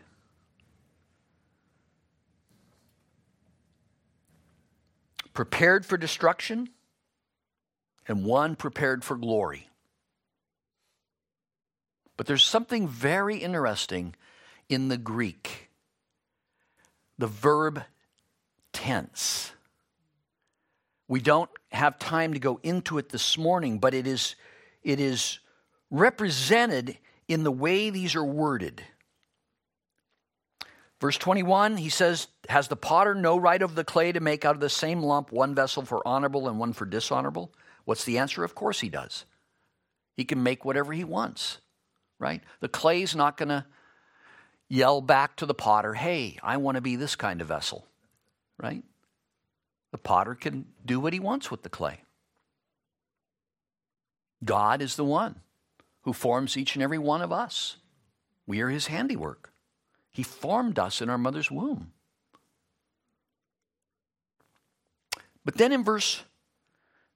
Prepared 5.33 5.85
for 5.85 5.97
destruction, 5.97 6.69
and 8.07 8.23
one 8.23 8.55
prepared 8.55 9.03
for 9.03 9.17
glory. 9.17 9.69
But 12.17 12.27
there's 12.27 12.43
something 12.43 12.87
very 12.87 13.37
interesting 13.37 14.15
in 14.69 14.89
the 14.89 14.97
Greek 14.97 15.69
the 17.17 17.27
verb 17.27 17.83
tense. 18.71 19.53
We 21.13 21.21
don't 21.21 21.51
have 21.71 21.99
time 21.99 22.33
to 22.33 22.39
go 22.39 22.59
into 22.63 22.97
it 22.97 23.09
this 23.09 23.37
morning, 23.37 23.77
but 23.77 23.93
it 23.93 24.07
is, 24.07 24.33
it 24.81 24.99
is 24.99 25.37
represented 25.91 26.97
in 27.27 27.43
the 27.43 27.51
way 27.51 27.91
these 27.91 28.15
are 28.15 28.25
worded. 28.25 28.81
Verse 30.99 31.15
21, 31.19 31.77
he 31.77 31.89
says, 31.89 32.29
Has 32.49 32.67
the 32.67 32.75
potter 32.75 33.13
no 33.13 33.37
right 33.37 33.61
of 33.61 33.75
the 33.75 33.83
clay 33.83 34.11
to 34.11 34.21
make 34.21 34.43
out 34.43 34.55
of 34.55 34.59
the 34.59 34.71
same 34.71 35.03
lump 35.03 35.31
one 35.31 35.53
vessel 35.53 35.85
for 35.85 36.01
honorable 36.03 36.47
and 36.47 36.57
one 36.57 36.73
for 36.73 36.85
dishonorable? 36.87 37.53
What's 37.85 38.05
the 38.05 38.17
answer? 38.17 38.43
Of 38.43 38.55
course 38.55 38.79
he 38.79 38.89
does. 38.89 39.25
He 40.17 40.25
can 40.25 40.41
make 40.41 40.65
whatever 40.65 40.93
he 40.93 41.03
wants, 41.03 41.59
right? 42.17 42.41
The 42.59 42.69
clay's 42.69 43.15
not 43.15 43.37
going 43.37 43.49
to 43.49 43.67
yell 44.67 44.99
back 44.99 45.35
to 45.35 45.45
the 45.45 45.53
potter, 45.53 45.93
Hey, 45.93 46.39
I 46.41 46.57
want 46.57 46.73
to 46.77 46.81
be 46.81 46.95
this 46.95 47.15
kind 47.15 47.39
of 47.39 47.49
vessel, 47.49 47.85
right? 48.57 48.83
The 49.93 49.99
potter 49.99 50.33
can 50.33 50.65
do 50.83 50.99
what 50.99 51.13
he 51.13 51.19
wants 51.19 51.51
with 51.51 51.61
the 51.61 51.69
clay. 51.69 52.01
God 54.43 54.81
is 54.81 54.95
the 54.95 55.05
one 55.05 55.35
who 56.01 56.13
forms 56.13 56.57
each 56.57 56.75
and 56.75 56.81
every 56.81 56.97
one 56.97 57.21
of 57.21 57.31
us. 57.31 57.77
We 58.47 58.59
are 58.61 58.69
his 58.69 58.87
handiwork. 58.87 59.53
He 60.09 60.23
formed 60.23 60.79
us 60.79 60.99
in 60.99 61.11
our 61.11 61.19
mother's 61.19 61.51
womb. 61.51 61.91
But 65.45 65.57
then 65.57 65.71
in 65.71 65.83
verse 65.83 66.23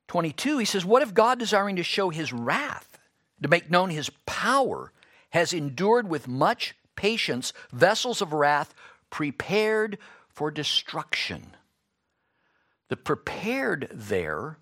22, 0.07 0.59
he 0.59 0.65
says, 0.65 0.85
What 0.85 1.01
if 1.01 1.15
God, 1.15 1.39
desiring 1.39 1.77
to 1.77 1.83
show 1.83 2.11
his 2.11 2.31
wrath, 2.31 2.99
to 3.41 3.47
make 3.47 3.71
known 3.71 3.89
his 3.89 4.11
power, 4.27 4.91
has 5.31 5.51
endured 5.51 6.07
with 6.07 6.27
much 6.27 6.75
patience 6.95 7.53
vessels 7.71 8.21
of 8.21 8.33
wrath 8.33 8.75
prepared 9.09 9.97
for 10.29 10.51
destruction? 10.51 11.55
The 12.89 12.97
prepared 12.97 13.89
there 13.91 14.57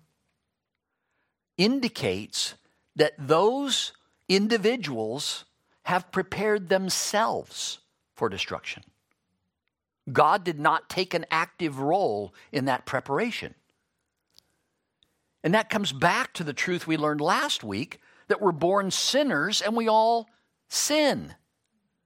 indicates 1.56 2.54
that 2.96 3.14
those 3.18 3.92
individuals 4.28 5.44
have 5.84 6.10
prepared 6.10 6.68
themselves 6.68 7.78
for 8.14 8.28
destruction. 8.28 8.82
God 10.12 10.44
did 10.44 10.58
not 10.58 10.88
take 10.88 11.14
an 11.14 11.26
active 11.30 11.78
role 11.78 12.34
in 12.52 12.64
that 12.66 12.86
preparation. 12.86 13.54
And 15.44 15.54
that 15.54 15.70
comes 15.70 15.92
back 15.92 16.32
to 16.34 16.44
the 16.44 16.52
truth 16.52 16.86
we 16.86 16.96
learned 16.96 17.20
last 17.20 17.62
week 17.62 18.00
that 18.28 18.40
we're 18.40 18.52
born 18.52 18.90
sinners 18.90 19.62
and 19.62 19.76
we 19.76 19.88
all 19.88 20.28
sin. 20.68 21.34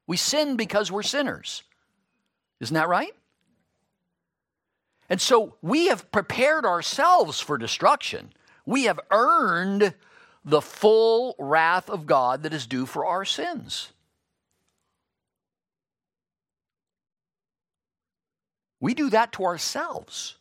We 0.07 0.17
sin 0.17 0.57
because 0.57 0.93
we're 0.93 1.03
sinners. 1.03 1.63
Isn't 2.61 2.75
that 2.75 2.89
right? 2.89 3.15
And 5.11 5.21
so 5.21 5.57
we 5.61 5.89
have 5.89 6.11
prepared 6.13 6.65
ourselves 6.65 7.41
for 7.41 7.59
destruction. 7.59 8.33
We 8.65 8.85
have 8.85 9.01
earned 9.11 9.95
the 10.45 10.63
full 10.63 11.35
wrath 11.37 11.91
of 11.91 12.07
God 12.07 12.45
that 12.45 12.55
is 12.55 12.67
due 12.67 12.87
for 12.87 13.05
our 13.05 13.25
sins. 13.25 13.93
We 18.79 18.95
do 18.95 19.11
that 19.11 19.33
to 19.33 19.45
ourselves. 19.45 20.37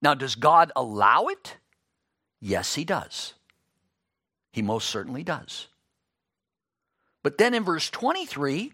Now, 0.00 0.14
does 0.14 0.36
God 0.36 0.70
allow 0.76 1.26
it? 1.26 1.56
Yes, 2.40 2.76
He 2.76 2.84
does. 2.84 3.34
He 4.52 4.62
most 4.62 4.88
certainly 4.88 5.24
does. 5.24 5.66
But 7.24 7.38
then 7.38 7.54
in 7.54 7.64
verse 7.64 7.90
23, 7.90 8.72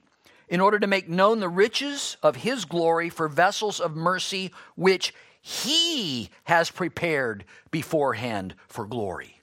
in 0.53 0.61
order 0.61 0.79
to 0.79 0.87
make 0.87 1.09
known 1.09 1.41
the 1.41 1.49
riches 1.49 2.19
of 2.23 2.37
His 2.37 2.67
glory 2.67 3.09
for 3.09 3.27
vessels 3.27 3.81
of 3.81 3.97
mercy, 3.97 4.53
which 4.75 5.15
He 5.41 6.29
has 6.45 6.71
prepared 6.71 7.47
beforehand 7.71 8.55
for 8.69 8.85
glory. 8.87 9.41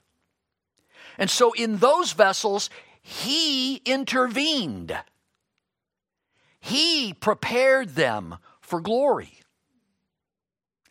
And 1.18 1.28
so 1.28 1.52
in 1.52 1.78
those 1.78 2.12
vessels, 2.12 2.70
He 3.02 3.82
intervened. 3.84 4.96
He 6.60 7.12
prepared 7.12 7.96
them 7.96 8.36
for 8.60 8.80
glory. 8.80 9.32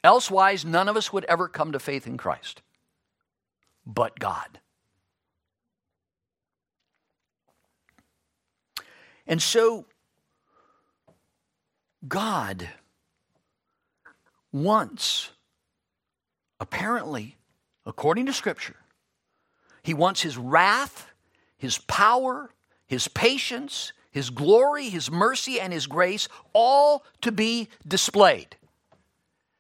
Elsewise, 0.04 0.66
none 0.66 0.90
of 0.90 0.98
us 0.98 1.14
would 1.14 1.24
ever 1.26 1.48
come 1.48 1.72
to 1.72 1.80
faith 1.80 2.06
in 2.06 2.18
Christ, 2.18 2.62
but 3.86 4.20
God. 4.20 4.60
And 9.26 9.42
so, 9.42 9.86
God 12.10 12.68
wants, 14.52 15.30
apparently, 16.60 17.38
according 17.86 18.26
to 18.26 18.34
Scripture, 18.34 18.76
He 19.84 19.94
wants 19.94 20.22
His 20.22 20.38
wrath, 20.38 21.08
His 21.58 21.78
power, 21.78 22.50
His 22.88 23.08
patience, 23.08 23.94
His 24.12 24.32
glory, 24.32 24.90
His 24.90 25.12
mercy, 25.12 25.60
and 25.60 25.72
His 25.72 25.86
grace 25.86 26.28
all 26.52 27.06
to 27.22 27.32
be 27.32 27.70
displayed. 27.88 28.58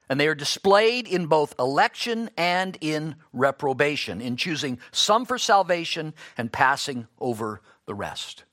And 0.09 0.19
they 0.19 0.27
are 0.27 0.35
displayed 0.35 1.07
in 1.07 1.27
both 1.27 1.53
election 1.59 2.31
and 2.35 2.79
in 2.81 3.15
reprobation, 3.31 4.21
in 4.21 4.37
choosing 4.37 4.79
some 4.91 5.23
for 5.23 5.37
salvation 5.37 6.15
and 6.35 6.51
passing 6.51 7.07
over 7.19 7.61
the 7.85 7.93
rest. 7.93 8.43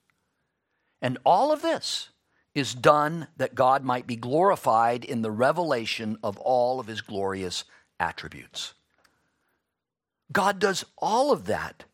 And 1.01 1.17
all 1.25 1.51
of 1.51 1.63
this 1.63 2.11
is 2.57 2.75
done 2.75 3.29
that 3.37 3.55
God 3.55 3.85
might 3.85 4.07
be 4.07 4.17
glorified 4.17 5.05
in 5.05 5.21
the 5.21 5.31
revelation 5.31 6.17
of 6.23 6.39
all 6.39 6.81
of 6.81 6.87
his 6.87 7.03
glorious 7.03 7.65
attributes. 8.01 8.73
God 10.33 10.59
does 10.59 10.83
all 10.97 11.33
of 11.33 11.45
that 11.47 11.85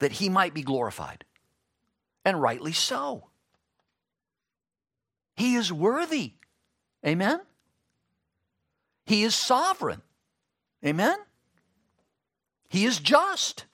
that 0.00 0.12
he 0.12 0.28
might 0.28 0.52
be 0.52 0.60
glorified, 0.60 1.24
and 2.22 2.42
rightly 2.42 2.74
so. 2.74 3.30
He 5.36 5.54
is 5.54 5.72
worthy. 5.72 6.34
Amen? 7.04 7.40
He 9.06 9.22
is 9.22 9.34
sovereign. 9.34 10.02
Amen? 10.84 11.16
He 12.68 12.84
is 12.84 12.98
just. 12.98 13.64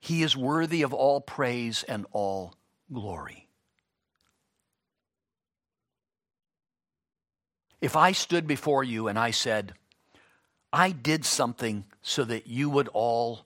He 0.00 0.22
is 0.22 0.34
worthy 0.34 0.80
of 0.80 0.94
all 0.94 1.20
praise 1.20 1.82
and 1.82 2.06
all 2.10 2.54
glory. 2.94 3.48
If 7.80 7.96
I 7.96 8.12
stood 8.12 8.46
before 8.46 8.82
you 8.82 9.08
and 9.08 9.18
I 9.18 9.30
said, 9.30 9.74
I 10.72 10.90
did 10.90 11.24
something 11.24 11.84
so 12.00 12.24
that 12.24 12.46
you 12.46 12.70
would 12.70 12.88
all 12.88 13.44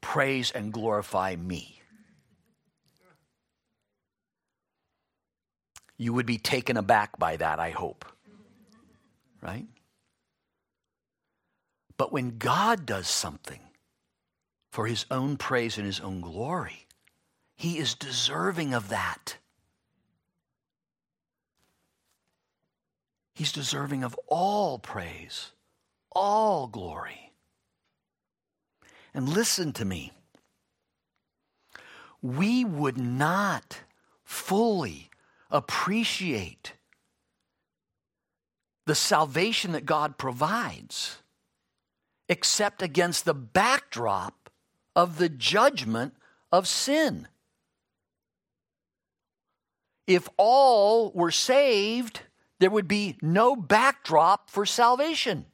praise 0.00 0.52
and 0.52 0.72
glorify 0.72 1.34
me, 1.34 1.82
you 5.96 6.12
would 6.12 6.26
be 6.26 6.38
taken 6.38 6.76
aback 6.76 7.18
by 7.18 7.36
that, 7.36 7.58
I 7.58 7.70
hope. 7.70 8.04
Right? 9.42 9.66
But 11.96 12.12
when 12.12 12.38
God 12.38 12.86
does 12.86 13.08
something, 13.08 13.60
for 14.76 14.86
his 14.86 15.06
own 15.10 15.38
praise 15.38 15.78
and 15.78 15.86
his 15.86 16.00
own 16.00 16.20
glory. 16.20 16.85
He 17.56 17.78
is 17.78 17.94
deserving 17.94 18.74
of 18.74 18.90
that. 18.90 19.38
He's 23.34 23.52
deserving 23.52 24.04
of 24.04 24.14
all 24.28 24.78
praise, 24.78 25.52
all 26.12 26.66
glory. 26.66 27.32
And 29.12 29.28
listen 29.28 29.72
to 29.74 29.84
me. 29.84 30.12
We 32.22 32.64
would 32.64 32.98
not 32.98 33.80
fully 34.22 35.10
appreciate 35.50 36.74
the 38.84 38.94
salvation 38.94 39.72
that 39.72 39.86
God 39.86 40.18
provides 40.18 41.18
except 42.28 42.82
against 42.82 43.24
the 43.24 43.34
backdrop 43.34 44.50
of 44.94 45.18
the 45.18 45.28
judgment 45.28 46.14
of 46.50 46.66
sin. 46.66 47.28
If 50.06 50.28
all 50.36 51.10
were 51.12 51.30
saved, 51.30 52.20
there 52.58 52.70
would 52.70 52.88
be 52.88 53.16
no 53.20 53.56
backdrop 53.56 54.50
for 54.50 54.64
salvation. 54.64 55.46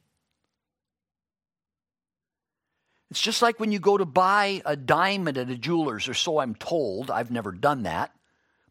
It's 3.09 3.21
just 3.21 3.41
like 3.41 3.59
when 3.59 3.71
you 3.71 3.79
go 3.79 3.97
to 3.97 4.05
buy 4.05 4.61
a 4.65 4.75
diamond 4.75 5.37
at 5.37 5.49
a 5.49 5.57
jeweler's, 5.57 6.07
or 6.07 6.13
so 6.13 6.39
I'm 6.39 6.55
told. 6.55 7.11
I've 7.11 7.29
never 7.29 7.51
done 7.51 7.83
that. 7.83 8.11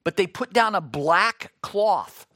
But 0.04 0.16
they 0.16 0.26
put 0.26 0.52
down 0.52 0.74
a 0.74 0.80
black 0.80 1.52
cloth 1.62 2.26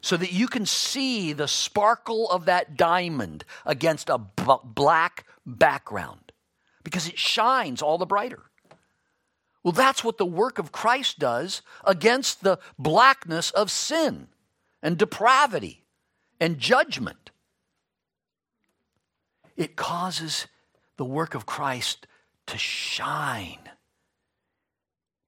so 0.00 0.16
that 0.16 0.32
you 0.32 0.48
can 0.48 0.64
see 0.66 1.32
the 1.32 1.48
sparkle 1.48 2.30
of 2.30 2.46
that 2.46 2.76
diamond 2.76 3.44
against 3.66 4.08
a 4.08 4.18
b- 4.18 4.44
black 4.64 5.26
background 5.44 6.32
because 6.82 7.08
it 7.08 7.18
shines 7.18 7.82
all 7.82 7.98
the 7.98 8.06
brighter. 8.06 8.42
Well, 9.64 9.72
that's 9.72 10.04
what 10.04 10.18
the 10.18 10.26
work 10.26 10.58
of 10.58 10.72
Christ 10.72 11.18
does 11.18 11.62
against 11.84 12.42
the 12.42 12.58
blackness 12.78 13.50
of 13.50 13.70
sin 13.70 14.28
and 14.82 14.98
depravity 14.98 15.84
and 16.38 16.58
judgment. 16.58 17.30
It 19.56 19.74
causes 19.74 20.46
the 20.98 21.04
work 21.04 21.34
of 21.34 21.46
Christ 21.46 22.06
to 22.46 22.58
shine 22.58 23.70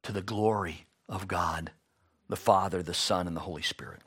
to 0.03 0.13
the 0.13 0.21
glory 0.21 0.87
of 1.09 1.27
God, 1.27 1.71
the 2.29 2.37
Father, 2.37 2.83
the 2.83 2.95
Son, 2.95 3.27
and 3.27 3.35
the 3.35 3.41
Holy 3.41 3.63
Spirit. 3.63 4.03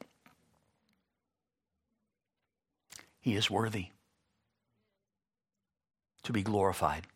He 3.19 3.35
is 3.35 3.49
worthy 3.49 3.87
to 6.21 6.31
be 6.31 6.43
glorified 6.43 7.07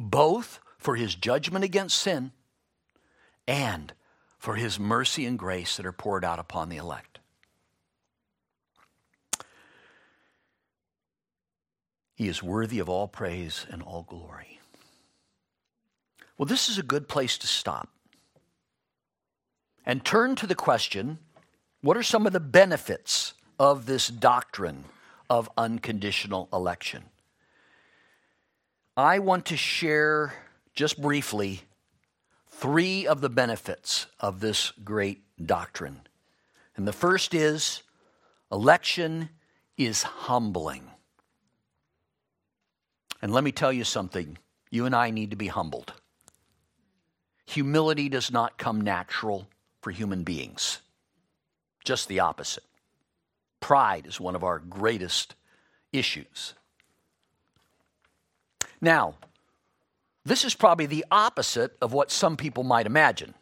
both 0.00 0.58
for 0.82 0.96
his 0.96 1.14
judgment 1.14 1.64
against 1.64 1.96
sin 1.96 2.32
and 3.46 3.92
for 4.38 4.56
his 4.56 4.78
mercy 4.78 5.24
and 5.24 5.38
grace 5.38 5.76
that 5.76 5.86
are 5.86 5.92
poured 5.92 6.24
out 6.24 6.38
upon 6.38 6.68
the 6.68 6.76
elect. 6.76 7.20
He 12.14 12.28
is 12.28 12.42
worthy 12.42 12.78
of 12.78 12.88
all 12.88 13.08
praise 13.08 13.66
and 13.70 13.82
all 13.82 14.02
glory. 14.02 14.60
Well, 16.36 16.46
this 16.46 16.68
is 16.68 16.78
a 16.78 16.82
good 16.82 17.08
place 17.08 17.38
to 17.38 17.46
stop 17.46 17.88
and 19.86 20.04
turn 20.04 20.36
to 20.36 20.46
the 20.46 20.54
question 20.54 21.18
what 21.80 21.96
are 21.96 22.02
some 22.02 22.26
of 22.26 22.32
the 22.32 22.40
benefits 22.40 23.34
of 23.58 23.86
this 23.86 24.06
doctrine 24.06 24.84
of 25.28 25.50
unconditional 25.56 26.48
election? 26.52 27.04
I 28.96 29.18
want 29.18 29.46
to 29.46 29.56
share 29.56 30.32
just 30.74 31.00
briefly 31.00 31.62
three 32.48 33.06
of 33.06 33.20
the 33.20 33.28
benefits 33.28 34.06
of 34.20 34.40
this 34.40 34.72
great 34.84 35.22
doctrine. 35.44 36.00
And 36.76 36.86
the 36.86 36.92
first 36.92 37.34
is 37.34 37.82
election 38.50 39.30
is 39.76 40.02
humbling. 40.02 40.90
And 43.20 43.32
let 43.32 43.44
me 43.44 43.52
tell 43.52 43.72
you 43.72 43.84
something 43.84 44.38
you 44.70 44.86
and 44.86 44.94
I 44.94 45.10
need 45.10 45.30
to 45.30 45.36
be 45.36 45.48
humbled. 45.48 45.92
Humility 47.46 48.08
does 48.08 48.30
not 48.30 48.58
come 48.58 48.80
natural 48.80 49.46
for 49.80 49.90
human 49.90 50.22
beings, 50.22 50.78
just 51.84 52.08
the 52.08 52.20
opposite. 52.20 52.64
Pride 53.60 54.06
is 54.06 54.20
one 54.20 54.34
of 54.34 54.44
our 54.44 54.58
greatest 54.58 55.34
issues. 55.92 56.54
Now, 58.80 59.14
this 60.24 60.44
is 60.44 60.54
probably 60.54 60.86
the 60.86 61.04
opposite 61.10 61.76
of 61.80 61.92
what 61.92 62.10
some 62.10 62.36
people 62.36 62.64
might 62.64 62.86
imagine. 62.86 63.34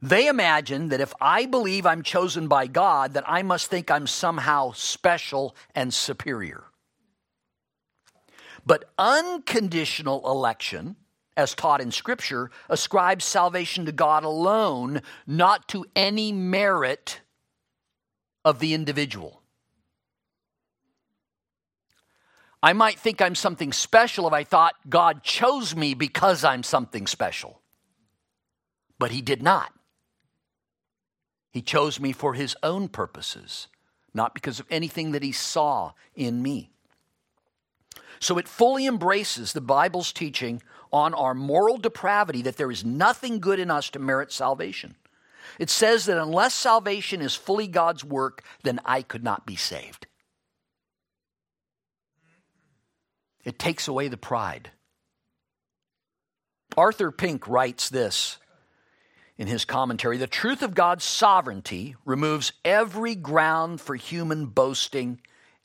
They 0.00 0.26
imagine 0.26 0.88
that 0.88 1.00
if 1.00 1.14
I 1.20 1.46
believe 1.46 1.86
I'm 1.86 2.02
chosen 2.02 2.48
by 2.48 2.66
God, 2.66 3.14
that 3.14 3.24
I 3.26 3.42
must 3.42 3.68
think 3.68 3.90
I'm 3.90 4.06
somehow 4.06 4.72
special 4.72 5.56
and 5.74 5.92
superior. 5.92 6.64
But 8.66 8.90
unconditional 8.98 10.30
election 10.30 10.96
as 11.36 11.54
taught 11.54 11.80
in 11.80 11.90
Scripture, 11.90 12.50
ascribes 12.68 13.24
salvation 13.24 13.86
to 13.86 13.92
God 13.92 14.24
alone, 14.24 15.02
not 15.26 15.68
to 15.68 15.84
any 15.96 16.32
merit 16.32 17.20
of 18.44 18.58
the 18.58 18.74
individual. 18.74 19.42
I 22.64 22.72
might 22.72 22.98
think 22.98 23.20
I'm 23.20 23.34
something 23.34 23.74
special 23.74 24.26
if 24.26 24.32
I 24.32 24.42
thought 24.42 24.88
God 24.88 25.22
chose 25.22 25.76
me 25.76 25.92
because 25.92 26.44
I'm 26.44 26.62
something 26.62 27.06
special. 27.06 27.60
But 28.98 29.10
He 29.10 29.20
did 29.20 29.42
not. 29.42 29.70
He 31.50 31.60
chose 31.60 32.00
me 32.00 32.12
for 32.12 32.32
His 32.32 32.56
own 32.62 32.88
purposes, 32.88 33.68
not 34.14 34.32
because 34.32 34.60
of 34.60 34.66
anything 34.70 35.12
that 35.12 35.22
He 35.22 35.30
saw 35.30 35.92
in 36.14 36.42
me. 36.42 36.70
So 38.18 38.38
it 38.38 38.48
fully 38.48 38.86
embraces 38.86 39.52
the 39.52 39.60
Bible's 39.60 40.10
teaching 40.10 40.62
on 40.90 41.12
our 41.12 41.34
moral 41.34 41.76
depravity 41.76 42.40
that 42.40 42.56
there 42.56 42.70
is 42.70 42.82
nothing 42.82 43.40
good 43.40 43.60
in 43.60 43.70
us 43.70 43.90
to 43.90 43.98
merit 43.98 44.32
salvation. 44.32 44.94
It 45.58 45.68
says 45.68 46.06
that 46.06 46.16
unless 46.16 46.54
salvation 46.54 47.20
is 47.20 47.34
fully 47.34 47.66
God's 47.66 48.02
work, 48.02 48.42
then 48.62 48.80
I 48.86 49.02
could 49.02 49.22
not 49.22 49.44
be 49.44 49.56
saved. 49.56 50.06
It 53.44 53.58
takes 53.58 53.88
away 53.88 54.08
the 54.08 54.16
pride. 54.16 54.70
Arthur 56.76 57.10
Pink 57.10 57.46
writes 57.46 57.88
this 57.88 58.38
in 59.36 59.46
his 59.46 59.64
commentary 59.64 60.16
The 60.16 60.26
truth 60.26 60.62
of 60.62 60.74
God's 60.74 61.04
sovereignty 61.04 61.94
removes 62.04 62.52
every 62.64 63.14
ground 63.14 63.80
for 63.80 63.94
human 63.94 64.46
boasting 64.46 65.20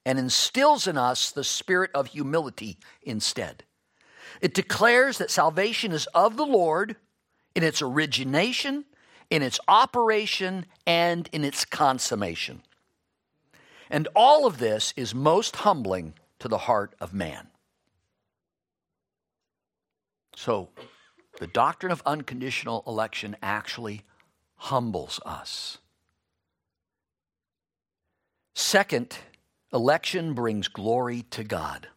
and 0.05 0.19
instills 0.19 0.88
in 0.88 0.97
us 0.97 1.32
the 1.32 1.43
spirit 1.43 1.91
of 1.93 2.07
humility 2.07 2.77
instead. 3.01 3.63
It 4.41 4.53
declares 4.53 5.17
that 5.17 5.32
salvation 5.32 5.91
is 5.91 6.05
of 6.07 6.38
the 6.38 6.45
Lord 6.45 6.95
in 7.55 7.63
its 7.63 7.82
origination 7.82 8.86
in 9.30 9.43
its 9.43 9.59
operation 9.67 10.65
and 10.86 11.30
in 11.32 11.43
its 11.43 11.65
consummation. 11.65 12.63
And 13.89 14.07
all 14.15 14.45
of 14.45 14.57
this 14.57 14.93
is 14.95 15.15
most 15.15 15.57
humbling 15.57 16.13
to 16.39 16.47
the 16.47 16.57
heart 16.57 16.95
of 16.99 17.13
man. 17.13 17.47
So, 20.39 20.69
the 21.41 21.47
doctrine 21.47 21.91
of 21.91 22.01
unconditional 22.05 22.81
election 22.87 23.35
actually 23.43 24.03
humbles 24.55 25.19
us. 25.25 25.79
Second, 28.55 29.17
election 29.73 30.33
brings 30.33 30.69
glory 30.69 31.23
to 31.31 31.43
God. 31.43 31.89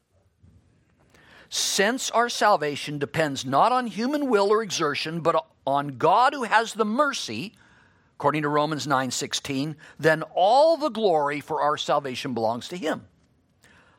Since 1.50 2.10
our 2.10 2.28
salvation 2.28 2.98
depends 2.98 3.44
not 3.46 3.70
on 3.70 3.86
human 3.86 4.28
will 4.28 4.50
or 4.50 4.60
exertion, 4.60 5.20
but 5.20 5.46
on 5.64 5.96
God 5.98 6.34
who 6.34 6.42
has 6.42 6.74
the 6.74 6.84
mercy, 6.84 7.54
according 8.16 8.42
to 8.42 8.48
Romans 8.48 8.88
9:16, 8.88 9.76
then 10.00 10.24
all 10.34 10.76
the 10.76 10.90
glory 10.90 11.38
for 11.38 11.62
our 11.62 11.76
salvation 11.76 12.34
belongs 12.34 12.66
to 12.66 12.76
him. 12.76 13.06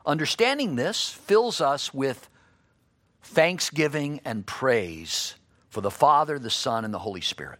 Understanding 0.04 0.76
this 0.76 1.08
fills 1.08 1.62
us 1.62 1.94
with 1.94 2.28
thanksgiving 3.24 4.20
and 4.24 4.46
praise 4.46 5.34
for 5.68 5.80
the 5.80 5.90
Father, 5.90 6.38
the 6.38 6.50
Son, 6.50 6.84
and 6.84 6.94
the 6.94 6.98
Holy 6.98 7.20
Spirit. 7.20 7.58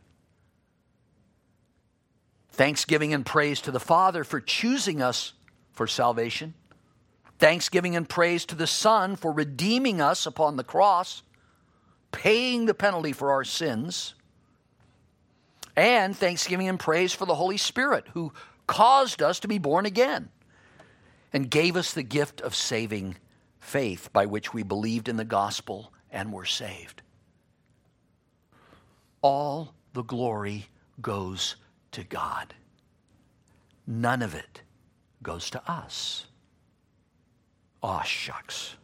Thanksgiving 2.53 3.12
and 3.12 3.27
praise 3.27 3.61
to 3.62 3.73
the 3.73 3.81
Father 3.81 4.23
for 4.23 4.41
choosing 4.41 5.03
us 5.03 5.33
for 5.73 5.87
salvation 5.87 6.55
Thanksgiving 7.39 7.97
and 7.97 8.09
praise 8.09 8.47
to 8.47 8.55
the 8.55 8.67
Son 8.67 9.17
for 9.17 9.33
redeeming 9.33 10.01
us 10.01 10.25
upon 10.25 10.57
the 10.57 10.65
cross, 10.65 11.23
paying 12.12 12.67
the 12.67 12.75
penalty 12.75 13.12
for 13.12 13.33
our 13.33 13.45
sins. 13.45 14.15
And 15.77 16.17
thanksgiving 16.17 16.69
and 16.69 16.79
praise 16.79 17.12
for 17.12 17.27
the 17.27 17.35
Holy 17.35 17.57
Spirit 17.57 18.07
who 18.15 18.33
caused 18.69 19.21
us 19.21 19.41
to 19.41 19.49
be 19.49 19.59
born 19.59 19.85
again 19.85 20.29
and 21.33 21.51
gave 21.51 21.77
us 21.77 21.93
the 21.93 22.05
gift 22.05 22.41
of 22.41 22.55
saving 22.55 23.17
faith 23.65 24.12
by 24.12 24.27
which 24.27 24.53
we 24.53 24.62
believed 24.62 25.09
in 25.09 25.17
the 25.17 25.25
gospel 25.25 25.93
and 26.11 26.33
were 26.33 26.45
saved. 26.45 27.03
All 29.23 29.75
the 29.95 30.05
glory 30.05 30.67
goes 31.01 31.57
to 31.93 32.05
God. 32.05 32.55
None 33.87 34.23
of 34.23 34.35
it 34.35 34.61
goes 35.23 35.49
to 35.51 35.71
us. 35.71 36.27
Aw, 37.83 38.03
shucks. 38.03 38.77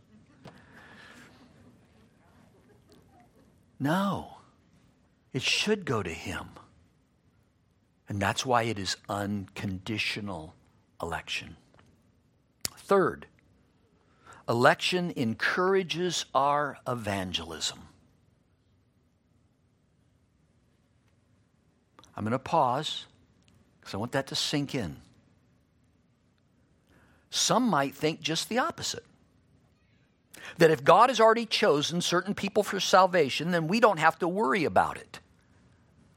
No, 3.78 4.38
it 5.32 5.42
should 5.42 5.84
go 5.84 6.02
to 6.02 6.10
Him. 6.10 6.48
And 8.08 8.20
that's 8.20 8.44
why 8.44 8.62
it 8.64 8.78
is 8.78 8.96
unconditional 9.08 10.54
election. 11.02 11.56
Third, 12.76 13.26
election 14.50 15.12
encourages 15.14 16.26
our 16.34 16.76
evangelism. 16.86 17.78
I'm 22.16 22.24
going 22.24 22.32
to 22.32 22.38
pause 22.38 23.06
because 23.80 23.94
I 23.94 23.98
want 23.98 24.12
that 24.12 24.26
to 24.26 24.34
sink 24.34 24.74
in. 24.74 24.96
Some 27.30 27.68
might 27.68 27.94
think 27.94 28.20
just 28.20 28.48
the 28.48 28.58
opposite. 28.58 29.04
That 30.58 30.72
if 30.72 30.82
God 30.82 31.10
has 31.10 31.20
already 31.20 31.46
chosen 31.46 32.00
certain 32.00 32.34
people 32.34 32.64
for 32.64 32.80
salvation, 32.80 33.52
then 33.52 33.68
we 33.68 33.78
don't 33.78 34.00
have 34.00 34.18
to 34.18 34.26
worry 34.26 34.64
about 34.64 34.96
it. 34.96 35.20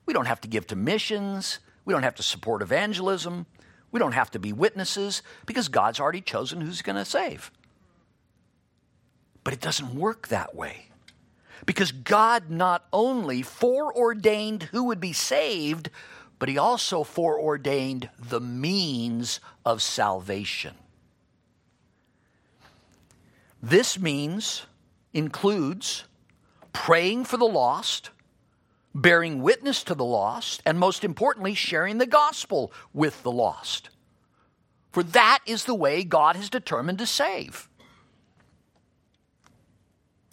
We 0.07 0.13
don't 0.13 0.25
have 0.25 0.41
to 0.41 0.47
give 0.47 0.65
to 0.67 0.75
missions. 0.75 1.59
We 1.85 1.93
don't 1.93 2.03
have 2.03 2.15
to 2.15 2.23
support 2.23 2.63
evangelism. 2.63 3.45
We 3.91 3.99
don't 3.99 4.13
have 4.13 4.31
to 4.31 4.39
be 4.39 4.51
witnesses 4.53 5.21
because 5.45 5.67
God's 5.67 5.99
already 5.99 6.21
chosen 6.21 6.61
who's 6.61 6.81
going 6.81 6.95
to 6.95 7.05
save. 7.05 7.51
But 9.43 9.53
it 9.53 9.61
doesn't 9.61 9.95
work 9.95 10.27
that 10.27 10.55
way. 10.55 10.87
Because 11.65 11.91
God 11.91 12.49
not 12.49 12.85
only 12.91 13.41
foreordained 13.41 14.63
who 14.63 14.85
would 14.85 14.99
be 14.99 15.13
saved, 15.13 15.89
but 16.39 16.49
He 16.49 16.57
also 16.57 17.03
foreordained 17.03 18.09
the 18.19 18.41
means 18.41 19.39
of 19.65 19.81
salvation. 19.81 20.75
This 23.61 23.97
means, 23.97 24.65
includes 25.13 26.03
praying 26.73 27.23
for 27.23 27.37
the 27.37 27.45
lost, 27.45 28.09
bearing 28.93 29.41
witness 29.41 29.83
to 29.83 29.95
the 29.95 30.03
lost, 30.03 30.61
and 30.65 30.77
most 30.77 31.03
importantly, 31.03 31.53
sharing 31.53 31.97
the 31.97 32.05
gospel 32.05 32.73
with 32.93 33.23
the 33.23 33.31
lost. 33.31 33.89
For 34.91 35.01
that 35.03 35.39
is 35.45 35.65
the 35.65 35.73
way 35.73 36.03
God 36.03 36.35
has 36.35 36.49
determined 36.49 36.99
to 36.99 37.05
save. 37.05 37.69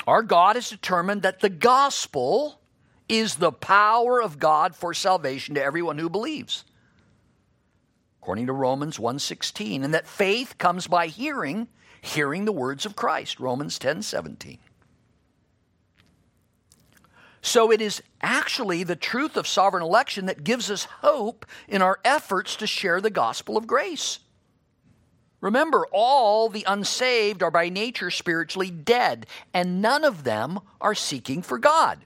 Our 0.07 0.23
God 0.23 0.57
has 0.57 0.71
determined 0.71 1.23
that 1.23 1.41
the 1.41 1.49
gospel 1.49 2.61
is 3.09 3.37
the 3.37 3.53
power 3.53 4.23
of 4.23 4.39
God 4.39 4.75
for 4.75 4.95
salvation 4.95 5.55
to 5.57 5.63
everyone 5.63 5.99
who 5.99 6.09
believes. 6.09 6.65
According 8.23 8.47
to 8.47 8.53
Romans 8.53 8.99
1:16, 8.99 9.83
and 9.83 9.95
that 9.95 10.07
faith 10.07 10.59
comes 10.59 10.87
by 10.87 11.09
hearing 11.09 11.69
hearing 12.03 12.45
the 12.45 12.53
words 12.53 12.87
of 12.87 12.97
Christ, 12.97 13.41
Romans 13.41 13.79
10:17. 13.79 14.59
So 17.43 17.71
it 17.71 17.81
is 17.81 18.03
actually 18.21 18.85
the 18.85 18.97
truth 18.97 19.37
of 19.37 19.47
sovereign 19.47 19.83
election 19.83 20.27
that 20.27 20.45
gives 20.45 20.71
us 20.71 20.85
hope 20.85 21.47
in 21.69 21.81
our 21.83 21.99
efforts 22.05 22.55
to 22.57 22.67
share 22.67 23.01
the 23.01 23.11
gospel 23.11 23.57
of 23.57 23.67
grace. 23.67 24.21
Remember, 25.41 25.87
all 25.91 26.49
the 26.49 26.65
unsaved 26.67 27.43
are 27.43 27.51
by 27.51 27.69
nature 27.69 28.11
spiritually 28.11 28.71
dead, 28.71 29.27
and 29.55 29.81
none 29.81 30.05
of 30.05 30.25
them 30.25 30.61
are 30.81 30.95
seeking 30.95 31.43
for 31.43 31.59
God. 31.59 32.05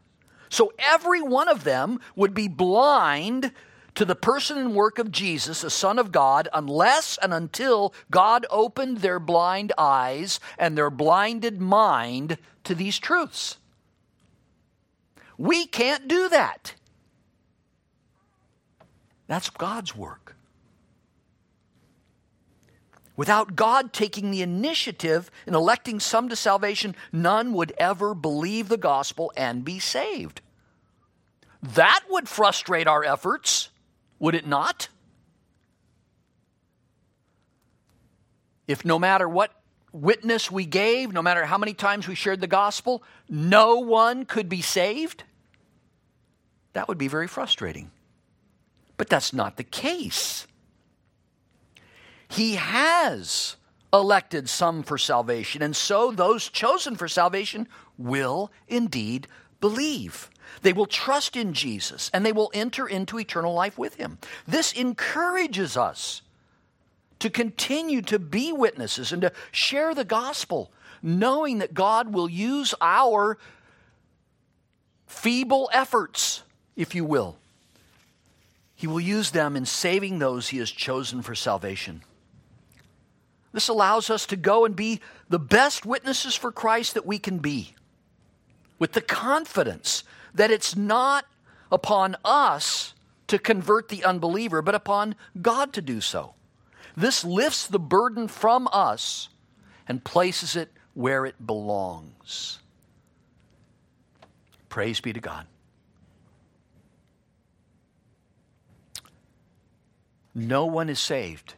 So 0.48 0.72
every 0.78 1.20
one 1.20 1.48
of 1.48 1.64
them 1.64 1.98
would 2.14 2.32
be 2.32 2.46
blind 2.46 3.52
to 3.96 4.04
the 4.04 4.14
person 4.14 4.58
and 4.58 4.74
work 4.74 4.98
of 4.98 5.10
Jesus, 5.10 5.60
the 5.62 5.70
Son 5.70 5.98
of 5.98 6.12
God, 6.12 6.48
unless 6.52 7.18
and 7.18 7.32
until 7.32 7.94
God 8.10 8.46
opened 8.50 8.98
their 8.98 9.18
blind 9.18 9.72
eyes 9.78 10.40
and 10.58 10.76
their 10.76 10.90
blinded 10.90 11.60
mind 11.60 12.38
to 12.64 12.74
these 12.74 12.98
truths. 12.98 13.58
We 15.36 15.66
can't 15.66 16.06
do 16.06 16.28
that. 16.28 16.74
That's 19.26 19.50
God's 19.50 19.96
work. 19.96 20.33
Without 23.16 23.54
God 23.54 23.92
taking 23.92 24.30
the 24.30 24.42
initiative 24.42 25.30
in 25.46 25.54
electing 25.54 26.00
some 26.00 26.28
to 26.28 26.36
salvation, 26.36 26.96
none 27.12 27.52
would 27.52 27.72
ever 27.78 28.14
believe 28.14 28.68
the 28.68 28.76
gospel 28.76 29.32
and 29.36 29.64
be 29.64 29.78
saved. 29.78 30.40
That 31.62 32.04
would 32.10 32.28
frustrate 32.28 32.88
our 32.88 33.04
efforts. 33.04 33.70
Would 34.18 34.34
it 34.34 34.46
not? 34.46 34.88
If 38.66 38.84
no 38.84 38.98
matter 38.98 39.28
what 39.28 39.52
witness 39.92 40.50
we 40.50 40.66
gave, 40.66 41.12
no 41.12 41.22
matter 41.22 41.44
how 41.44 41.58
many 41.58 41.72
times 41.72 42.08
we 42.08 42.14
shared 42.14 42.40
the 42.40 42.46
gospel, 42.46 43.02
no 43.28 43.76
one 43.76 44.24
could 44.24 44.48
be 44.48 44.60
saved, 44.60 45.22
that 46.72 46.88
would 46.88 46.98
be 46.98 47.08
very 47.08 47.28
frustrating. 47.28 47.90
But 48.96 49.08
that's 49.08 49.32
not 49.32 49.56
the 49.56 49.64
case. 49.64 50.46
He 52.34 52.56
has 52.56 53.54
elected 53.92 54.48
some 54.48 54.82
for 54.82 54.98
salvation, 54.98 55.62
and 55.62 55.76
so 55.76 56.10
those 56.10 56.48
chosen 56.48 56.96
for 56.96 57.06
salvation 57.06 57.68
will 57.96 58.50
indeed 58.66 59.28
believe. 59.60 60.30
They 60.62 60.72
will 60.72 60.86
trust 60.86 61.36
in 61.36 61.52
Jesus 61.52 62.10
and 62.12 62.26
they 62.26 62.32
will 62.32 62.50
enter 62.52 62.88
into 62.88 63.20
eternal 63.20 63.54
life 63.54 63.78
with 63.78 63.94
him. 63.94 64.18
This 64.48 64.72
encourages 64.72 65.76
us 65.76 66.22
to 67.20 67.30
continue 67.30 68.02
to 68.02 68.18
be 68.18 68.52
witnesses 68.52 69.12
and 69.12 69.22
to 69.22 69.32
share 69.52 69.94
the 69.94 70.04
gospel, 70.04 70.72
knowing 71.02 71.58
that 71.58 71.72
God 71.72 72.12
will 72.12 72.28
use 72.28 72.74
our 72.80 73.38
feeble 75.06 75.70
efforts, 75.72 76.42
if 76.74 76.96
you 76.96 77.04
will. 77.04 77.36
He 78.74 78.88
will 78.88 79.00
use 79.00 79.30
them 79.30 79.54
in 79.54 79.66
saving 79.66 80.18
those 80.18 80.48
he 80.48 80.58
has 80.58 80.70
chosen 80.72 81.22
for 81.22 81.36
salvation. 81.36 82.02
This 83.54 83.68
allows 83.68 84.10
us 84.10 84.26
to 84.26 84.36
go 84.36 84.64
and 84.64 84.74
be 84.74 85.00
the 85.28 85.38
best 85.38 85.86
witnesses 85.86 86.34
for 86.34 86.50
Christ 86.50 86.94
that 86.94 87.06
we 87.06 87.20
can 87.20 87.38
be, 87.38 87.76
with 88.80 88.92
the 88.92 89.00
confidence 89.00 90.02
that 90.34 90.50
it's 90.50 90.74
not 90.74 91.24
upon 91.70 92.16
us 92.24 92.94
to 93.28 93.38
convert 93.38 93.90
the 93.90 94.04
unbeliever, 94.04 94.60
but 94.60 94.74
upon 94.74 95.14
God 95.40 95.72
to 95.74 95.80
do 95.80 96.00
so. 96.00 96.34
This 96.96 97.24
lifts 97.24 97.68
the 97.68 97.78
burden 97.78 98.26
from 98.26 98.68
us 98.72 99.28
and 99.86 100.02
places 100.02 100.56
it 100.56 100.72
where 100.94 101.24
it 101.24 101.46
belongs. 101.46 102.58
Praise 104.68 105.00
be 105.00 105.12
to 105.12 105.20
God. 105.20 105.46
No 110.34 110.66
one 110.66 110.88
is 110.88 110.98
saved 110.98 111.54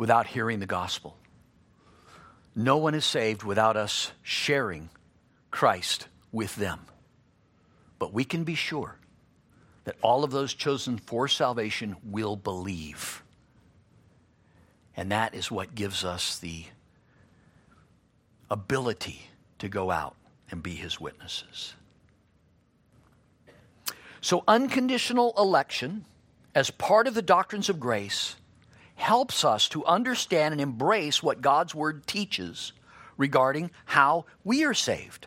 without 0.00 0.26
hearing 0.26 0.60
the 0.60 0.66
gospel. 0.66 1.14
No 2.56 2.78
one 2.78 2.94
is 2.94 3.04
saved 3.04 3.42
without 3.42 3.76
us 3.76 4.12
sharing 4.22 4.88
Christ 5.50 6.08
with 6.32 6.56
them. 6.56 6.80
But 7.98 8.10
we 8.10 8.24
can 8.24 8.44
be 8.44 8.54
sure 8.54 8.96
that 9.84 9.96
all 10.00 10.24
of 10.24 10.30
those 10.30 10.54
chosen 10.54 10.96
for 10.96 11.28
salvation 11.28 11.96
will 12.02 12.34
believe. 12.34 13.22
And 14.96 15.12
that 15.12 15.34
is 15.34 15.50
what 15.50 15.74
gives 15.74 16.02
us 16.02 16.38
the 16.38 16.64
ability 18.50 19.20
to 19.58 19.68
go 19.68 19.90
out 19.90 20.16
and 20.50 20.62
be 20.62 20.76
his 20.76 20.98
witnesses. 20.98 21.74
So, 24.22 24.44
unconditional 24.48 25.34
election, 25.36 26.06
as 26.54 26.70
part 26.70 27.06
of 27.06 27.12
the 27.12 27.20
doctrines 27.20 27.68
of 27.68 27.78
grace, 27.78 28.36
helps 29.00 29.44
us 29.44 29.68
to 29.70 29.84
understand 29.86 30.52
and 30.52 30.60
embrace 30.60 31.22
what 31.22 31.40
God's 31.40 31.74
Word 31.74 32.06
teaches 32.06 32.72
regarding 33.16 33.70
how 33.86 34.26
we 34.44 34.64
are 34.64 34.74
saved. 34.74 35.26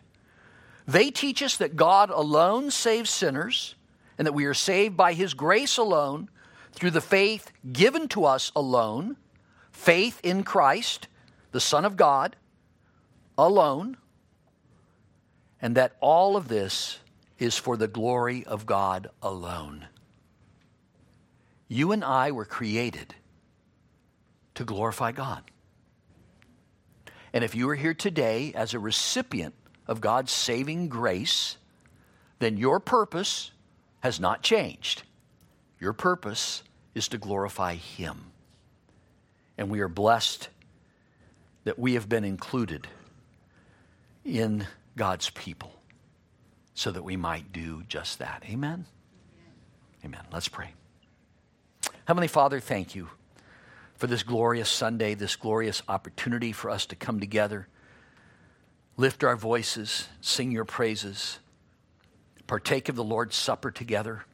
They 0.86 1.10
teach 1.10 1.42
us 1.42 1.56
that 1.56 1.76
God 1.76 2.10
alone 2.10 2.70
saves 2.70 3.10
sinners 3.10 3.74
and 4.16 4.26
that 4.26 4.32
we 4.32 4.44
are 4.44 4.54
saved 4.54 4.96
by 4.96 5.12
His 5.12 5.34
grace 5.34 5.76
alone 5.76 6.30
through 6.72 6.92
the 6.92 7.00
faith 7.00 7.50
given 7.72 8.08
to 8.08 8.24
us 8.24 8.52
alone, 8.54 9.16
faith 9.72 10.20
in 10.22 10.44
Christ, 10.44 11.08
the 11.52 11.60
Son 11.60 11.84
of 11.84 11.96
God, 11.96 12.36
alone, 13.36 13.96
and 15.60 15.76
that 15.76 15.96
all 16.00 16.36
of 16.36 16.48
this 16.48 17.00
is 17.38 17.56
for 17.56 17.76
the 17.76 17.88
glory 17.88 18.44
of 18.44 18.66
God 18.66 19.10
alone. 19.20 19.86
You 21.66 21.92
and 21.92 22.04
I 22.04 22.30
were 22.30 22.44
created 22.44 23.14
to 24.54 24.64
glorify 24.64 25.12
God. 25.12 25.42
And 27.32 27.42
if 27.42 27.54
you 27.54 27.68
are 27.68 27.74
here 27.74 27.94
today 27.94 28.52
as 28.54 28.74
a 28.74 28.78
recipient 28.78 29.54
of 29.86 30.00
God's 30.00 30.32
saving 30.32 30.88
grace, 30.88 31.56
then 32.38 32.56
your 32.56 32.78
purpose 32.78 33.50
has 34.00 34.20
not 34.20 34.42
changed. 34.42 35.02
Your 35.80 35.92
purpose 35.92 36.62
is 36.94 37.08
to 37.08 37.18
glorify 37.18 37.74
Him. 37.74 38.26
And 39.58 39.68
we 39.68 39.80
are 39.80 39.88
blessed 39.88 40.48
that 41.64 41.78
we 41.78 41.94
have 41.94 42.08
been 42.08 42.24
included 42.24 42.86
in 44.24 44.66
God's 44.96 45.30
people 45.30 45.72
so 46.74 46.90
that 46.90 47.02
we 47.02 47.16
might 47.16 47.52
do 47.52 47.82
just 47.88 48.18
that. 48.18 48.44
Amen? 48.48 48.86
Amen. 50.04 50.22
Let's 50.32 50.48
pray. 50.48 50.72
Heavenly 52.06 52.28
Father, 52.28 52.60
thank 52.60 52.94
you 52.94 53.08
for 53.96 54.06
this 54.06 54.22
glorious 54.22 54.68
Sunday, 54.68 55.14
this 55.14 55.36
glorious 55.36 55.82
opportunity 55.88 56.52
for 56.52 56.70
us 56.70 56.86
to 56.86 56.96
come 56.96 57.20
together, 57.20 57.68
lift 58.96 59.24
our 59.24 59.36
voices, 59.36 60.08
sing 60.20 60.50
your 60.50 60.64
praises, 60.64 61.38
partake 62.46 62.88
of 62.88 62.96
the 62.96 63.04
Lord's 63.04 63.36
Supper 63.36 63.70
together, 63.70 64.24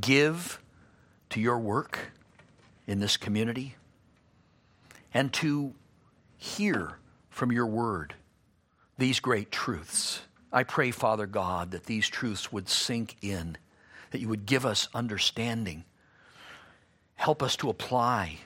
give 0.00 0.60
to 1.30 1.40
your 1.40 1.58
work 1.58 2.12
in 2.86 3.00
this 3.00 3.16
community, 3.16 3.76
and 5.12 5.32
to 5.34 5.74
hear 6.36 6.98
from 7.30 7.52
your 7.52 7.66
word 7.66 8.14
these 8.98 9.20
great 9.20 9.50
truths. 9.50 10.22
I 10.52 10.64
pray, 10.64 10.90
Father 10.90 11.26
God, 11.26 11.70
that 11.70 11.86
these 11.86 12.08
truths 12.08 12.52
would 12.52 12.68
sink 12.68 13.16
in, 13.22 13.56
that 14.10 14.20
you 14.20 14.28
would 14.28 14.46
give 14.46 14.66
us 14.66 14.88
understanding. 14.94 15.84
Help 17.14 17.42
us 17.42 17.56
to 17.56 17.70
apply 17.70 18.38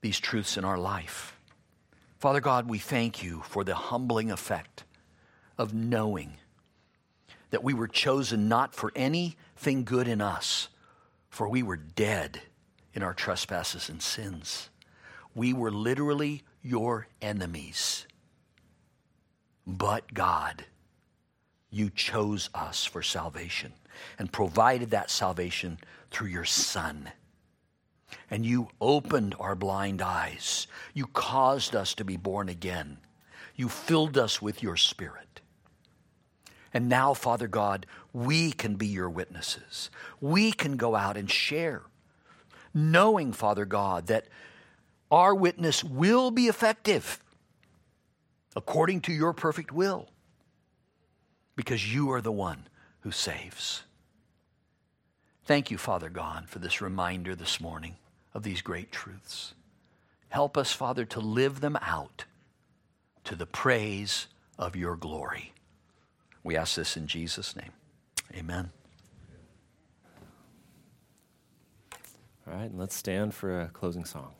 these 0.00 0.20
truths 0.20 0.56
in 0.56 0.64
our 0.64 0.78
life. 0.78 1.36
Father 2.18 2.40
God, 2.40 2.68
we 2.68 2.78
thank 2.78 3.22
you 3.22 3.42
for 3.46 3.64
the 3.64 3.74
humbling 3.74 4.30
effect 4.30 4.84
of 5.56 5.74
knowing 5.74 6.34
that 7.50 7.64
we 7.64 7.74
were 7.74 7.88
chosen 7.88 8.48
not 8.48 8.74
for 8.74 8.92
anything 8.94 9.84
good 9.84 10.06
in 10.06 10.20
us, 10.20 10.68
for 11.28 11.48
we 11.48 11.62
were 11.62 11.76
dead 11.76 12.40
in 12.94 13.02
our 13.02 13.14
trespasses 13.14 13.88
and 13.88 14.02
sins. 14.02 14.68
We 15.34 15.52
were 15.52 15.70
literally 15.70 16.42
your 16.62 17.06
enemies. 17.22 18.06
But 19.66 20.12
God, 20.12 20.64
you 21.70 21.90
chose 21.90 22.50
us 22.54 22.84
for 22.84 23.02
salvation 23.02 23.72
and 24.18 24.32
provided 24.32 24.90
that 24.90 25.10
salvation 25.10 25.78
through 26.10 26.28
your 26.28 26.44
Son 26.44 27.10
and 28.30 28.44
you 28.44 28.68
opened 28.80 29.34
our 29.38 29.54
blind 29.54 30.00
eyes. 30.02 30.66
You 30.94 31.06
caused 31.06 31.74
us 31.74 31.94
to 31.94 32.04
be 32.04 32.16
born 32.16 32.48
again. 32.48 32.98
You 33.56 33.68
filled 33.68 34.16
us 34.16 34.40
with 34.40 34.62
your 34.62 34.76
Spirit. 34.76 35.40
And 36.72 36.88
now, 36.88 37.14
Father 37.14 37.48
God, 37.48 37.86
we 38.12 38.52
can 38.52 38.76
be 38.76 38.86
your 38.86 39.10
witnesses. 39.10 39.90
We 40.20 40.52
can 40.52 40.76
go 40.76 40.94
out 40.94 41.16
and 41.16 41.30
share, 41.30 41.82
knowing, 42.72 43.32
Father 43.32 43.64
God, 43.64 44.06
that 44.06 44.28
our 45.10 45.34
witness 45.34 45.82
will 45.82 46.30
be 46.30 46.46
effective 46.46 47.22
according 48.54 49.00
to 49.02 49.12
your 49.12 49.32
perfect 49.32 49.72
will 49.72 50.08
because 51.56 51.92
you 51.92 52.10
are 52.10 52.20
the 52.20 52.32
one 52.32 52.68
who 53.00 53.10
saves. 53.10 53.82
Thank 55.50 55.72
you, 55.72 55.78
Father 55.78 56.10
God, 56.10 56.48
for 56.48 56.60
this 56.60 56.80
reminder 56.80 57.34
this 57.34 57.60
morning 57.60 57.96
of 58.34 58.44
these 58.44 58.62
great 58.62 58.92
truths. 58.92 59.52
Help 60.28 60.56
us, 60.56 60.70
Father, 60.70 61.04
to 61.06 61.18
live 61.18 61.60
them 61.60 61.76
out 61.82 62.24
to 63.24 63.34
the 63.34 63.46
praise 63.46 64.28
of 64.60 64.76
your 64.76 64.94
glory. 64.94 65.52
We 66.44 66.56
ask 66.56 66.76
this 66.76 66.96
in 66.96 67.08
Jesus' 67.08 67.56
name. 67.56 67.72
Amen. 68.32 68.70
All 72.46 72.54
right, 72.54 72.70
and 72.70 72.78
let's 72.78 72.94
stand 72.94 73.34
for 73.34 73.62
a 73.62 73.70
closing 73.70 74.04
song. 74.04 74.34